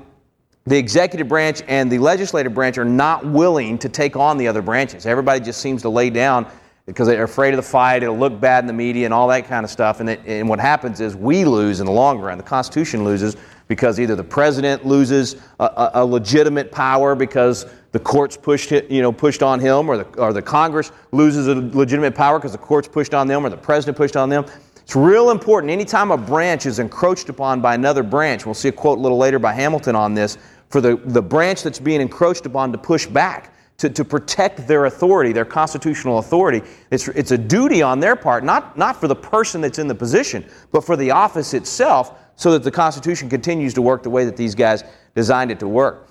the 0.65 0.77
executive 0.77 1.27
branch 1.27 1.61
and 1.67 1.91
the 1.91 1.97
legislative 1.97 2.53
branch 2.53 2.77
are 2.77 2.85
not 2.85 3.25
willing 3.25 3.77
to 3.79 3.89
take 3.89 4.15
on 4.15 4.37
the 4.37 4.47
other 4.47 4.61
branches. 4.61 5.05
Everybody 5.05 5.39
just 5.43 5.61
seems 5.61 5.81
to 5.83 5.89
lay 5.89 6.09
down 6.09 6.45
because 6.87 7.07
they're 7.07 7.23
afraid 7.23 7.53
of 7.53 7.57
the 7.57 7.69
fight. 7.69 8.01
It'll 8.01 8.17
look 8.17 8.39
bad 8.39 8.63
in 8.63 8.67
the 8.67 8.73
media 8.73 9.05
and 9.05 9.13
all 9.13 9.27
that 9.27 9.45
kind 9.45 9.63
of 9.63 9.69
stuff. 9.69 9.99
And, 9.99 10.09
it, 10.09 10.21
and 10.25 10.47
what 10.47 10.59
happens 10.59 11.01
is 11.01 11.15
we 11.15 11.45
lose 11.45 11.81
in 11.81 11.85
the 11.85 11.91
long 11.91 12.19
run. 12.19 12.37
The 12.37 12.43
Constitution 12.43 13.03
loses 13.03 13.35
because 13.67 13.99
either 13.99 14.15
the 14.15 14.23
president 14.23 14.85
loses 14.85 15.35
a, 15.59 15.65
a, 15.65 15.91
a 15.95 16.05
legitimate 16.05 16.71
power 16.71 17.13
because 17.13 17.65
the 17.91 17.99
courts 17.99 18.37
pushed 18.37 18.71
it, 18.71 18.89
you 18.89 19.01
know, 19.01 19.11
pushed 19.11 19.43
on 19.43 19.59
him, 19.59 19.89
or 19.89 19.97
the, 19.97 20.05
or 20.17 20.31
the 20.31 20.41
Congress 20.41 20.91
loses 21.11 21.47
a 21.47 21.55
legitimate 21.55 22.15
power 22.15 22.39
because 22.39 22.53
the 22.53 22.57
courts 22.57 22.87
pushed 22.87 23.13
on 23.13 23.27
them, 23.27 23.45
or 23.45 23.49
the 23.49 23.57
president 23.57 23.97
pushed 23.97 24.15
on 24.15 24.29
them. 24.29 24.45
It's 24.77 24.95
real 24.95 25.31
important. 25.31 25.69
Anytime 25.69 26.11
a 26.11 26.17
branch 26.17 26.65
is 26.65 26.79
encroached 26.79 27.27
upon 27.27 27.59
by 27.59 27.75
another 27.75 28.03
branch, 28.03 28.45
we'll 28.45 28.55
see 28.55 28.69
a 28.69 28.71
quote 28.71 28.97
a 28.97 29.01
little 29.01 29.17
later 29.17 29.39
by 29.39 29.51
Hamilton 29.51 29.95
on 29.95 30.13
this, 30.13 30.37
for 30.69 30.79
the, 30.79 30.95
the 31.05 31.21
branch 31.21 31.63
that's 31.63 31.79
being 31.79 31.99
encroached 31.99 32.45
upon 32.45 32.71
to 32.71 32.77
push 32.77 33.05
back 33.05 33.53
to, 33.77 33.89
to 33.89 34.03
protect 34.03 34.67
their 34.67 34.85
authority, 34.85 35.31
their 35.31 35.45
constitutional 35.45 36.17
authority. 36.17 36.61
It's, 36.89 37.07
it's 37.09 37.31
a 37.31 37.37
duty 37.37 37.81
on 37.81 37.99
their 37.99 38.15
part, 38.15 38.43
not, 38.43 38.77
not 38.77 38.99
for 38.99 39.07
the 39.07 39.15
person 39.15 39.61
that's 39.61 39.77
in 39.77 39.87
the 39.87 39.95
position, 39.95 40.43
but 40.71 40.83
for 40.83 40.95
the 40.95 41.11
office 41.11 41.53
itself, 41.53 42.17
so 42.35 42.51
that 42.51 42.63
the 42.63 42.71
Constitution 42.71 43.29
continues 43.29 43.73
to 43.75 43.81
work 43.81 44.03
the 44.03 44.09
way 44.09 44.25
that 44.25 44.35
these 44.35 44.55
guys 44.55 44.83
designed 45.15 45.51
it 45.51 45.59
to 45.59 45.67
work. 45.67 46.09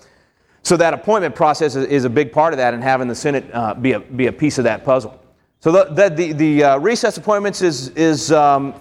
So 0.62 0.76
that 0.76 0.94
appointment 0.94 1.35
process 1.35 1.76
is, 1.76 2.05
a 2.05 2.11
big 2.11 2.33
part 2.33 2.52
of 2.52 2.57
that, 2.59 2.74
and 2.74 2.83
having 2.83 3.07
the 3.07 3.14
Senate 3.14 3.44
uh, 3.52 3.74
be, 3.74 3.92
a, 3.92 4.00
be 4.00 4.26
a 4.26 4.33
piece 4.33 4.59
of 4.59 4.64
that 4.64 4.85
puzzle. 4.85 5.20
So 5.61 5.72
the, 5.72 5.85
the, 5.85 6.14
the, 6.14 6.33
the 6.33 6.64
uh, 6.64 6.79
recess 6.79 7.16
appointments 7.16 7.62
is, 7.62 7.88
is, 7.90 8.33
um, 8.33 8.74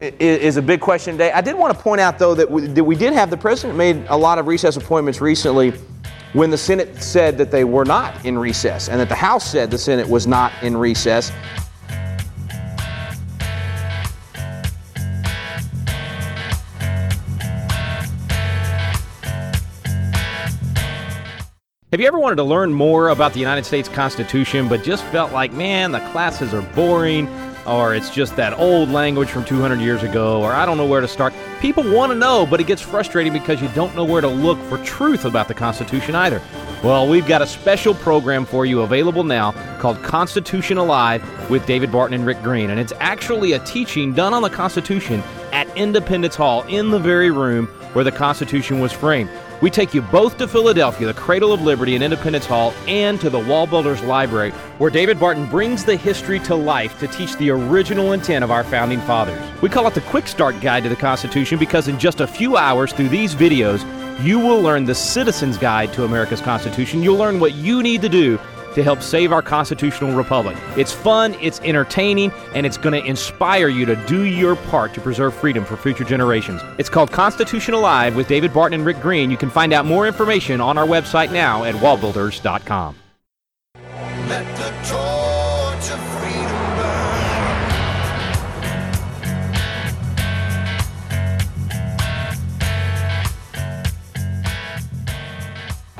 is 0.00 0.56
a 0.56 0.62
big 0.62 0.80
question 0.80 1.14
today. 1.14 1.32
I 1.32 1.40
did 1.40 1.56
want 1.56 1.76
to 1.76 1.82
point 1.82 2.00
out, 2.00 2.18
though, 2.18 2.34
that 2.34 2.48
we, 2.48 2.66
that 2.68 2.84
we 2.84 2.94
did 2.94 3.12
have 3.12 3.30
the 3.30 3.36
president 3.36 3.76
made 3.76 4.04
a 4.08 4.16
lot 4.16 4.38
of 4.38 4.46
recess 4.46 4.76
appointments 4.76 5.20
recently 5.20 5.72
when 6.34 6.50
the 6.50 6.58
Senate 6.58 7.02
said 7.02 7.38
that 7.38 7.50
they 7.50 7.64
were 7.64 7.84
not 7.84 8.24
in 8.24 8.38
recess 8.38 8.88
and 8.88 9.00
that 9.00 9.08
the 9.08 9.14
House 9.14 9.50
said 9.50 9.70
the 9.70 9.78
Senate 9.78 10.08
was 10.08 10.26
not 10.26 10.52
in 10.62 10.76
recess. 10.76 11.32
Have 21.90 22.00
you 22.02 22.06
ever 22.06 22.18
wanted 22.18 22.36
to 22.36 22.44
learn 22.44 22.70
more 22.70 23.08
about 23.08 23.32
the 23.32 23.40
United 23.40 23.64
States 23.64 23.88
Constitution 23.88 24.68
but 24.68 24.82
just 24.82 25.02
felt 25.04 25.32
like, 25.32 25.54
man, 25.54 25.90
the 25.90 26.00
classes 26.10 26.52
are 26.52 26.60
boring? 26.74 27.26
Or 27.68 27.94
it's 27.94 28.10
just 28.10 28.34
that 28.36 28.58
old 28.58 28.88
language 28.88 29.28
from 29.28 29.44
200 29.44 29.80
years 29.80 30.02
ago, 30.02 30.42
or 30.42 30.52
I 30.52 30.64
don't 30.64 30.76
know 30.76 30.86
where 30.86 31.00
to 31.00 31.08
start. 31.08 31.34
People 31.60 31.84
want 31.92 32.10
to 32.10 32.18
know, 32.18 32.46
but 32.46 32.60
it 32.60 32.66
gets 32.66 32.82
frustrating 32.82 33.32
because 33.32 33.60
you 33.60 33.68
don't 33.74 33.94
know 33.94 34.04
where 34.04 34.20
to 34.20 34.28
look 34.28 34.58
for 34.62 34.78
truth 34.78 35.24
about 35.24 35.48
the 35.48 35.54
Constitution 35.54 36.14
either. 36.14 36.40
Well, 36.82 37.08
we've 37.08 37.26
got 37.26 37.42
a 37.42 37.46
special 37.46 37.94
program 37.94 38.46
for 38.46 38.64
you 38.64 38.82
available 38.82 39.24
now 39.24 39.52
called 39.80 40.02
Constitution 40.02 40.78
Alive 40.78 41.22
with 41.50 41.66
David 41.66 41.92
Barton 41.92 42.14
and 42.14 42.24
Rick 42.24 42.42
Green, 42.42 42.70
and 42.70 42.80
it's 42.80 42.92
actually 43.00 43.52
a 43.52 43.58
teaching 43.60 44.12
done 44.12 44.32
on 44.32 44.42
the 44.42 44.50
Constitution 44.50 45.22
at 45.52 45.68
Independence 45.76 46.36
Hall 46.36 46.62
in 46.68 46.90
the 46.90 46.98
very 46.98 47.30
room 47.30 47.66
where 47.92 48.04
the 48.04 48.12
Constitution 48.12 48.80
was 48.80 48.92
framed. 48.92 49.30
We 49.60 49.70
take 49.70 49.92
you 49.92 50.02
both 50.02 50.38
to 50.38 50.46
Philadelphia, 50.46 51.08
the 51.08 51.14
cradle 51.14 51.52
of 51.52 51.62
liberty 51.62 51.96
and 51.96 52.04
Independence 52.04 52.46
Hall, 52.46 52.72
and 52.86 53.20
to 53.20 53.28
the 53.28 53.40
Wallbuilders 53.40 54.06
Library, 54.06 54.52
where 54.78 54.90
David 54.90 55.18
Barton 55.18 55.46
brings 55.46 55.84
the 55.84 55.96
history 55.96 56.38
to 56.40 56.54
life 56.54 56.96
to 57.00 57.08
teach 57.08 57.36
the 57.38 57.50
original 57.50 58.12
intent 58.12 58.44
of 58.44 58.52
our 58.52 58.62
founding 58.62 59.00
fathers. 59.00 59.40
We 59.60 59.68
call 59.68 59.88
it 59.88 59.94
the 59.94 60.00
Quick 60.02 60.28
Start 60.28 60.60
Guide 60.60 60.84
to 60.84 60.88
the 60.88 60.96
Constitution 60.96 61.58
because 61.58 61.88
in 61.88 61.98
just 61.98 62.20
a 62.20 62.26
few 62.26 62.56
hours 62.56 62.92
through 62.92 63.08
these 63.08 63.34
videos, 63.34 63.84
you 64.22 64.38
will 64.38 64.60
learn 64.60 64.84
the 64.84 64.94
Citizen's 64.94 65.58
Guide 65.58 65.92
to 65.94 66.04
America's 66.04 66.40
Constitution. 66.40 67.02
You'll 67.02 67.18
learn 67.18 67.40
what 67.40 67.54
you 67.54 67.82
need 67.82 68.00
to 68.02 68.08
do 68.08 68.38
to 68.74 68.82
help 68.82 69.02
save 69.02 69.32
our 69.32 69.42
constitutional 69.42 70.14
republic. 70.14 70.56
It's 70.76 70.92
fun, 70.92 71.34
it's 71.40 71.60
entertaining, 71.60 72.32
and 72.54 72.66
it's 72.66 72.76
going 72.76 73.00
to 73.00 73.06
inspire 73.08 73.68
you 73.68 73.86
to 73.86 73.96
do 74.06 74.24
your 74.24 74.56
part 74.56 74.94
to 74.94 75.00
preserve 75.00 75.34
freedom 75.34 75.64
for 75.64 75.76
future 75.76 76.04
generations. 76.04 76.60
It's 76.78 76.88
called 76.88 77.10
Constitution 77.10 77.74
Alive 77.74 78.16
with 78.16 78.28
David 78.28 78.52
Barton 78.52 78.78
and 78.80 78.86
Rick 78.86 79.00
Green. 79.00 79.30
You 79.30 79.36
can 79.36 79.50
find 79.50 79.72
out 79.72 79.86
more 79.86 80.06
information 80.06 80.60
on 80.60 80.78
our 80.78 80.86
website 80.86 81.32
now 81.32 81.64
at 81.64 81.74
wallbuilders.com. 81.76 82.96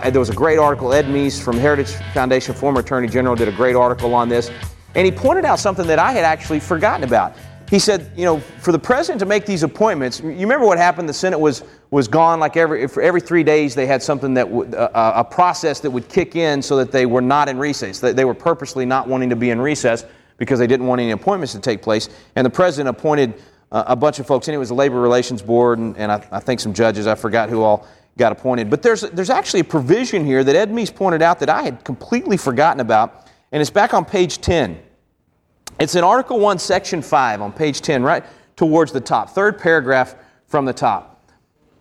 There 0.05 0.21
was 0.21 0.31
a 0.31 0.35
great 0.35 0.59
article. 0.59 0.93
Ed 0.93 1.07
Meese 1.07 1.43
from 1.43 1.59
Heritage 1.59 1.91
Foundation, 2.15 2.55
former 2.55 2.81
Attorney 2.81 3.09
General, 3.09 3.35
did 3.35 3.49
a 3.49 3.53
great 3.53 3.77
article 3.77 4.15
on 4.15 4.29
this. 4.29 4.51
And 4.95 5.05
he 5.05 5.13
pointed 5.13 5.45
out 5.45 5.59
something 5.59 5.87
that 5.87 5.99
I 5.99 6.13
had 6.13 6.25
actually 6.25 6.61
forgotten 6.61 7.05
about. 7.05 7.37
He 7.69 7.79
said, 7.79 8.11
you 8.17 8.25
know, 8.25 8.41
for 8.41 8.73
the 8.73 8.79
president 8.79 9.21
to 9.21 9.27
make 9.27 9.45
these 9.45 9.63
appointments, 9.63 10.21
you 10.21 10.31
remember 10.31 10.65
what 10.65 10.79
happened? 10.79 11.09
The 11.09 11.15
Senate 11.15 11.39
was 11.39 11.63
was 11.91 12.09
gone 12.09 12.41
like 12.41 12.57
every 12.57 12.87
for 12.87 13.03
every 13.03 13.21
three 13.21 13.43
days. 13.43 13.75
They 13.75 13.87
had 13.87 14.03
something 14.03 14.33
that 14.35 14.49
would, 14.49 14.75
uh, 14.75 15.13
a 15.17 15.25
process 15.25 15.81
that 15.81 15.91
would 15.91 16.09
kick 16.09 16.37
in 16.37 16.63
so 16.63 16.77
that 16.77 16.91
they 16.91 17.05
were 17.05 17.21
not 17.21 17.49
in 17.49 17.59
recess. 17.59 18.01
They, 18.01 18.13
they 18.13 18.25
were 18.25 18.35
purposely 18.35 18.87
not 18.87 19.07
wanting 19.07 19.29
to 19.31 19.37
be 19.37 19.51
in 19.51 19.61
recess 19.61 20.07
because 20.39 20.59
they 20.59 20.67
didn't 20.67 20.87
want 20.87 21.01
any 21.01 21.11
appointments 21.11 21.53
to 21.53 21.61
take 21.61 21.83
place. 21.83 22.09
And 22.37 22.47
the 22.47 22.51
president 22.51 22.89
appointed 22.89 23.35
uh, 23.71 23.85
a 23.89 23.97
bunch 23.97 24.19
of 24.19 24.27
folks, 24.27 24.49
and 24.49 24.55
it 24.55 24.59
was 24.59 24.69
the 24.69 24.75
Labor 24.75 25.01
Relations 25.01 25.43
Board, 25.43 25.79
and, 25.79 25.97
and 25.99 26.11
I, 26.11 26.27
I 26.31 26.41
think 26.41 26.61
some 26.61 26.73
judges. 26.73 27.07
I 27.07 27.15
forgot 27.15 27.51
who 27.51 27.63
all 27.63 27.87
got 28.19 28.33
appointed. 28.33 28.69
But 28.69 28.83
there's, 28.83 29.03
there's 29.03 29.31
actually 29.31 29.61
a 29.61 29.65
provision 29.65 30.27
here 30.27 30.45
that 30.45 30.55
Ed 30.55 30.71
Meese 30.71 30.95
pointed 30.95 31.23
out 31.23 31.39
that 31.39 31.49
I 31.49 31.63
had 31.63 31.85
completely 31.85 32.37
forgotten 32.37 32.81
about, 32.81 33.27
and 33.53 33.61
it's 33.61 33.71
back 33.71 33.95
on 33.95 34.05
page 34.05 34.41
10. 34.41 34.79
It's 35.81 35.95
in 35.95 36.05
Article 36.05 36.41
1, 36.41 36.59
Section 36.59 37.01
5 37.01 37.41
on 37.41 37.53
page 37.53 37.81
10, 37.81 38.03
right 38.03 38.25
towards 38.57 38.93
the 38.93 39.01
top, 39.01 39.31
third 39.31 39.59
paragraph 39.59 40.17
from 40.47 40.65
the 40.65 40.73
top. 40.73 41.15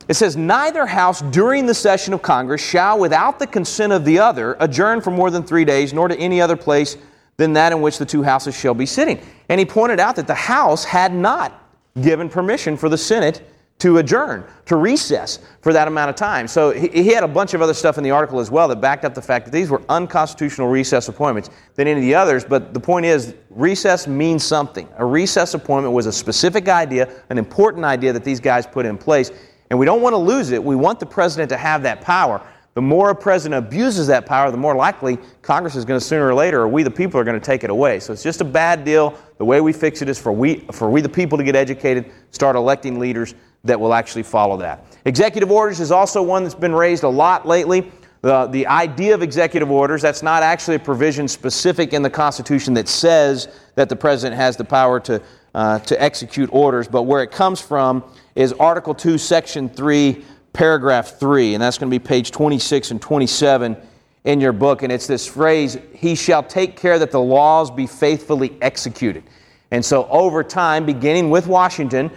It 0.08 0.14
says, 0.14 0.38
Neither 0.38 0.86
house 0.86 1.22
during 1.22 1.66
the 1.66 1.74
session 1.74 2.14
of 2.14 2.22
Congress 2.22 2.62
shall, 2.62 3.00
without 3.00 3.40
the 3.40 3.48
consent 3.48 3.92
of 3.92 4.06
the 4.06 4.20
other, 4.20 4.56
adjourn 4.60 5.02
for 5.02 5.12
more 5.12 5.32
than 5.32 5.44
three 5.44 5.66
days, 5.66 5.94
nor 5.94 6.08
to 6.08 6.18
any 6.18 6.40
other 6.40 6.56
place 6.56 6.96
than 7.38 7.54
that 7.54 7.72
in 7.72 7.82
which 7.82 7.98
the 7.98 8.06
two 8.06 8.24
houses 8.24 8.58
shall 8.58 8.74
be 8.74 8.86
sitting. 8.86 9.20
And 9.50 9.60
he 9.60 9.66
pointed 9.66 10.00
out 10.00 10.16
that 10.16 10.28
the 10.28 10.34
House 10.34 10.84
had 10.84 11.14
not 11.14 11.64
given 12.02 12.30
permission 12.30 12.78
for 12.78 12.90
the 12.90 12.98
Senate 12.98 13.48
to 13.80 14.00
adjourn, 14.00 14.44
to 14.66 14.76
recess 14.76 15.40
for 15.62 15.72
that 15.72 15.88
amount 15.88 16.10
of 16.10 16.16
time. 16.16 16.48
So 16.48 16.72
he, 16.72 16.88
he, 16.88 17.10
had 17.10 17.24
a 17.24 17.28
bunch 17.28 17.54
of 17.54 17.62
other 17.62 17.76
stuff 17.76 18.00
in 18.00 18.04
the 18.04 18.10
article 18.10 18.40
as 18.40 18.50
well 18.50 18.68
that 18.70 18.82
backed 18.82 19.06
up 19.06 19.14
the 19.14 19.22
fact 19.22 19.46
that 19.46 19.52
these 19.52 19.70
were 19.70 19.84
unconstitutional 19.88 20.68
recess 20.68 21.10
appointments 21.10 21.52
than 21.76 21.88
any 21.88 22.00
of 22.00 22.04
the 22.04 22.16
others. 22.16 22.44
But 22.44 22.74
the 22.74 22.80
point 22.80 23.06
is, 23.06 23.36
recess 23.52 24.08
means 24.08 24.44
something. 24.44 24.90
A 24.98 25.06
recess 25.06 25.54
appointment 25.54 25.94
was 25.94 26.08
a 26.08 26.12
specific 26.12 26.70
idea, 26.70 27.08
an 27.30 27.38
important 27.38 27.86
idea 27.86 28.14
that 28.14 28.24
these 28.24 28.40
guys 28.40 28.66
put 28.66 28.86
in 28.86 28.98
place. 28.98 29.32
And 29.70 29.78
we 29.78 29.86
don't 29.86 30.02
want 30.02 30.14
to 30.14 30.18
lose 30.18 30.50
it. 30.50 30.64
We 30.64 30.76
want 30.76 31.00
the 31.00 31.06
president 31.06 31.50
to 31.50 31.58
have 31.58 31.84
that 31.84 32.02
power. 32.02 32.42
The 32.74 32.82
more 32.82 33.10
a 33.10 33.16
president 33.16 33.66
abuses 33.66 34.06
that 34.06 34.28
power, 34.28 34.52
the 34.52 34.58
more 34.58 34.76
likely 34.76 35.18
Congress 35.42 35.76
is 35.76 35.84
going 35.84 36.00
to 36.00 36.06
sooner 36.06 36.28
or 36.28 36.36
later, 36.36 36.62
or 36.62 36.68
we 36.68 36.84
the 36.84 36.92
people 36.92 37.20
are 37.20 37.24
going 37.24 37.40
to 37.40 37.44
take 37.44 37.64
it 37.64 37.72
away. 37.72 38.00
So 38.00 38.14
it's 38.14 38.22
just 38.22 38.40
a 38.40 38.46
bad 38.46 38.86
deal. 38.86 39.18
The 39.40 39.46
way 39.46 39.62
we 39.62 39.74
fix 39.74 40.04
it 40.04 40.10
is 40.10 40.20
for 40.20 40.32
we, 40.32 40.60
for 40.72 40.88
we 40.88 41.02
the 41.02 41.10
people 41.10 41.40
to 41.40 41.44
get 41.44 41.56
educated, 41.56 42.12
start 42.30 42.56
electing 42.56 43.00
leaders 43.00 43.34
that 43.64 43.80
will 43.80 43.94
actually 43.94 44.24
follow 44.24 44.58
that. 44.58 44.86
Executive 45.06 45.52
orders 45.52 45.80
is 45.80 45.92
also 45.92 46.22
one 46.22 46.44
that's 46.44 46.56
been 46.56 46.74
raised 46.74 47.04
a 47.04 47.10
lot 47.10 47.48
lately. 47.48 47.92
The, 48.22 48.48
the 48.48 48.68
idea 48.68 49.14
of 49.14 49.22
executive 49.22 49.70
orders, 49.70 50.02
that's 50.02 50.24
not 50.24 50.44
actually 50.44 50.76
a 50.76 50.80
provision 50.80 51.28
specific 51.28 51.94
in 51.94 52.02
the 52.02 52.10
Constitution 52.10 52.74
that 52.74 52.88
says 52.88 53.48
that 53.76 53.90
the 53.90 53.96
president 53.96 54.40
has 54.40 54.58
the 54.58 54.66
power 54.66 55.00
to, 55.02 55.22
uh, 55.54 55.80
to 55.80 56.02
execute 56.02 56.50
orders, 56.52 56.88
but 56.88 57.04
where 57.04 57.22
it 57.22 57.32
comes 57.32 57.62
from 57.62 58.04
is 58.36 58.54
Article 58.54 58.96
2, 58.96 59.18
Section 59.18 59.70
3, 59.70 60.26
Paragraph 60.52 61.20
3, 61.20 61.54
and 61.54 61.62
that's 61.62 61.78
going 61.78 61.92
to 61.92 62.00
be 62.00 62.04
page 62.04 62.32
26 62.32 62.92
and 62.92 63.02
27 63.02 63.78
in 64.26 64.42
your 64.42 64.52
book. 64.52 64.82
And 64.82 64.92
it's 64.92 65.08
this 65.08 65.28
phrase, 65.28 65.78
He 65.94 66.16
shall 66.16 66.44
take 66.44 66.76
care 66.76 66.98
that 66.98 67.12
the 67.12 67.22
laws 67.22 67.70
be 67.70 67.86
faithfully 67.86 68.58
executed. 68.62 69.24
And 69.72 69.84
so 69.84 70.08
over 70.10 70.44
time, 70.44 70.86
beginning 70.86 71.30
with 71.30 71.48
Washington, 71.48 72.12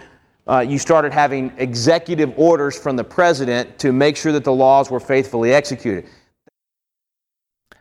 uh, 0.47 0.59
you 0.59 0.77
started 0.77 1.13
having 1.13 1.53
executive 1.57 2.33
orders 2.37 2.77
from 2.77 2.95
the 2.95 3.03
president 3.03 3.77
to 3.79 3.91
make 3.91 4.17
sure 4.17 4.31
that 4.31 4.43
the 4.43 4.53
laws 4.53 4.89
were 4.89 4.99
faithfully 4.99 5.53
executed. 5.53 6.05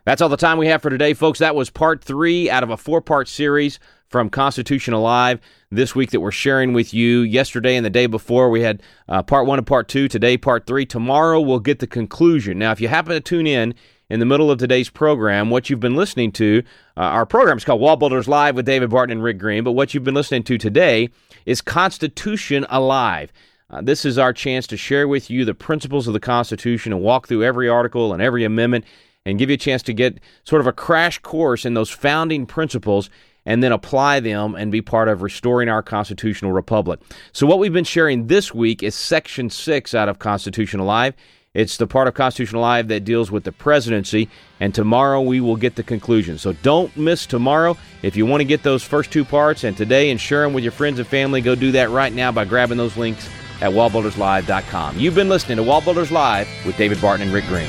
That's 0.04 0.22
all 0.22 0.28
the 0.28 0.36
time 0.36 0.58
we 0.58 0.66
have 0.68 0.82
for 0.82 0.90
today, 0.90 1.14
folks. 1.14 1.38
That 1.38 1.54
was 1.54 1.70
part 1.70 2.02
three 2.02 2.50
out 2.50 2.62
of 2.62 2.70
a 2.70 2.76
four 2.76 3.00
part 3.00 3.28
series 3.28 3.78
from 4.08 4.28
Constitution 4.28 4.92
Alive 4.92 5.40
this 5.70 5.94
week 5.94 6.10
that 6.10 6.20
we're 6.20 6.30
sharing 6.30 6.72
with 6.72 6.92
you. 6.92 7.20
Yesterday 7.20 7.76
and 7.76 7.86
the 7.86 7.90
day 7.90 8.06
before, 8.06 8.50
we 8.50 8.62
had 8.62 8.82
uh, 9.08 9.22
part 9.22 9.46
one 9.46 9.58
and 9.58 9.66
part 9.66 9.88
two. 9.88 10.08
Today, 10.08 10.36
part 10.36 10.66
three. 10.66 10.84
Tomorrow, 10.84 11.40
we'll 11.40 11.60
get 11.60 11.78
the 11.78 11.86
conclusion. 11.86 12.58
Now, 12.58 12.72
if 12.72 12.80
you 12.80 12.88
happen 12.88 13.12
to 13.12 13.20
tune 13.20 13.46
in 13.46 13.74
in 14.10 14.18
the 14.18 14.26
middle 14.26 14.50
of 14.50 14.58
today's 14.58 14.90
program, 14.90 15.50
what 15.50 15.70
you've 15.70 15.80
been 15.80 15.94
listening 15.94 16.32
to, 16.32 16.62
uh, 16.96 17.00
our 17.00 17.24
program 17.24 17.56
is 17.56 17.64
called 17.64 17.80
Wall 17.80 17.96
Builders 17.96 18.26
Live 18.26 18.56
with 18.56 18.66
David 18.66 18.90
Barton 18.90 19.12
and 19.12 19.22
Rick 19.22 19.38
Green, 19.38 19.62
but 19.62 19.72
what 19.72 19.94
you've 19.94 20.04
been 20.04 20.14
listening 20.14 20.42
to 20.42 20.58
today 20.58 21.08
is 21.46 21.60
Constitution 21.60 22.66
Alive. 22.68 23.32
Uh, 23.70 23.80
this 23.80 24.04
is 24.04 24.18
our 24.18 24.32
chance 24.32 24.66
to 24.66 24.76
share 24.76 25.06
with 25.06 25.30
you 25.30 25.44
the 25.44 25.54
principles 25.54 26.08
of 26.08 26.12
the 26.12 26.20
Constitution 26.20 26.92
and 26.92 27.00
walk 27.00 27.28
through 27.28 27.44
every 27.44 27.68
article 27.68 28.12
and 28.12 28.20
every 28.20 28.44
amendment 28.44 28.84
and 29.24 29.38
give 29.38 29.48
you 29.48 29.54
a 29.54 29.58
chance 29.58 29.82
to 29.84 29.92
get 29.92 30.18
sort 30.42 30.60
of 30.60 30.66
a 30.66 30.72
crash 30.72 31.18
course 31.20 31.64
in 31.64 31.74
those 31.74 31.90
founding 31.90 32.46
principles 32.46 33.10
and 33.46 33.62
then 33.62 33.70
apply 33.70 34.20
them 34.20 34.56
and 34.56 34.72
be 34.72 34.82
part 34.82 35.08
of 35.08 35.22
restoring 35.22 35.68
our 35.68 35.82
constitutional 35.82 36.52
republic. 36.52 37.00
So, 37.32 37.46
what 37.46 37.58
we've 37.58 37.72
been 37.72 37.84
sharing 37.84 38.26
this 38.26 38.52
week 38.52 38.82
is 38.82 38.94
Section 38.94 39.50
6 39.50 39.94
out 39.94 40.08
of 40.08 40.18
Constitution 40.18 40.80
Alive. 40.80 41.14
It's 41.52 41.78
the 41.78 41.88
part 41.88 42.06
of 42.06 42.14
Constitution 42.14 42.60
Live 42.60 42.86
that 42.88 43.04
deals 43.04 43.32
with 43.32 43.42
the 43.42 43.50
presidency, 43.50 44.28
and 44.60 44.72
tomorrow 44.72 45.20
we 45.20 45.40
will 45.40 45.56
get 45.56 45.74
the 45.74 45.82
conclusion. 45.82 46.38
So 46.38 46.52
don't 46.52 46.96
miss 46.96 47.26
tomorrow. 47.26 47.76
If 48.02 48.16
you 48.16 48.24
want 48.24 48.40
to 48.40 48.44
get 48.44 48.62
those 48.62 48.84
first 48.84 49.10
two 49.10 49.24
parts 49.24 49.64
and 49.64 49.76
today 49.76 50.10
and 50.10 50.20
share 50.20 50.44
them 50.44 50.52
with 50.52 50.62
your 50.62 50.72
friends 50.72 51.00
and 51.00 51.08
family, 51.08 51.40
go 51.40 51.56
do 51.56 51.72
that 51.72 51.90
right 51.90 52.12
now 52.12 52.30
by 52.30 52.44
grabbing 52.44 52.78
those 52.78 52.96
links 52.96 53.28
at 53.60 53.72
wallbuilderslive.com. 53.72 54.96
You've 54.96 55.16
been 55.16 55.28
listening 55.28 55.56
to 55.56 55.64
Wallbuilders 55.64 56.12
Live 56.12 56.46
with 56.64 56.76
David 56.76 57.00
Barton 57.00 57.26
and 57.26 57.34
Rick 57.34 57.46
Green. 57.46 57.68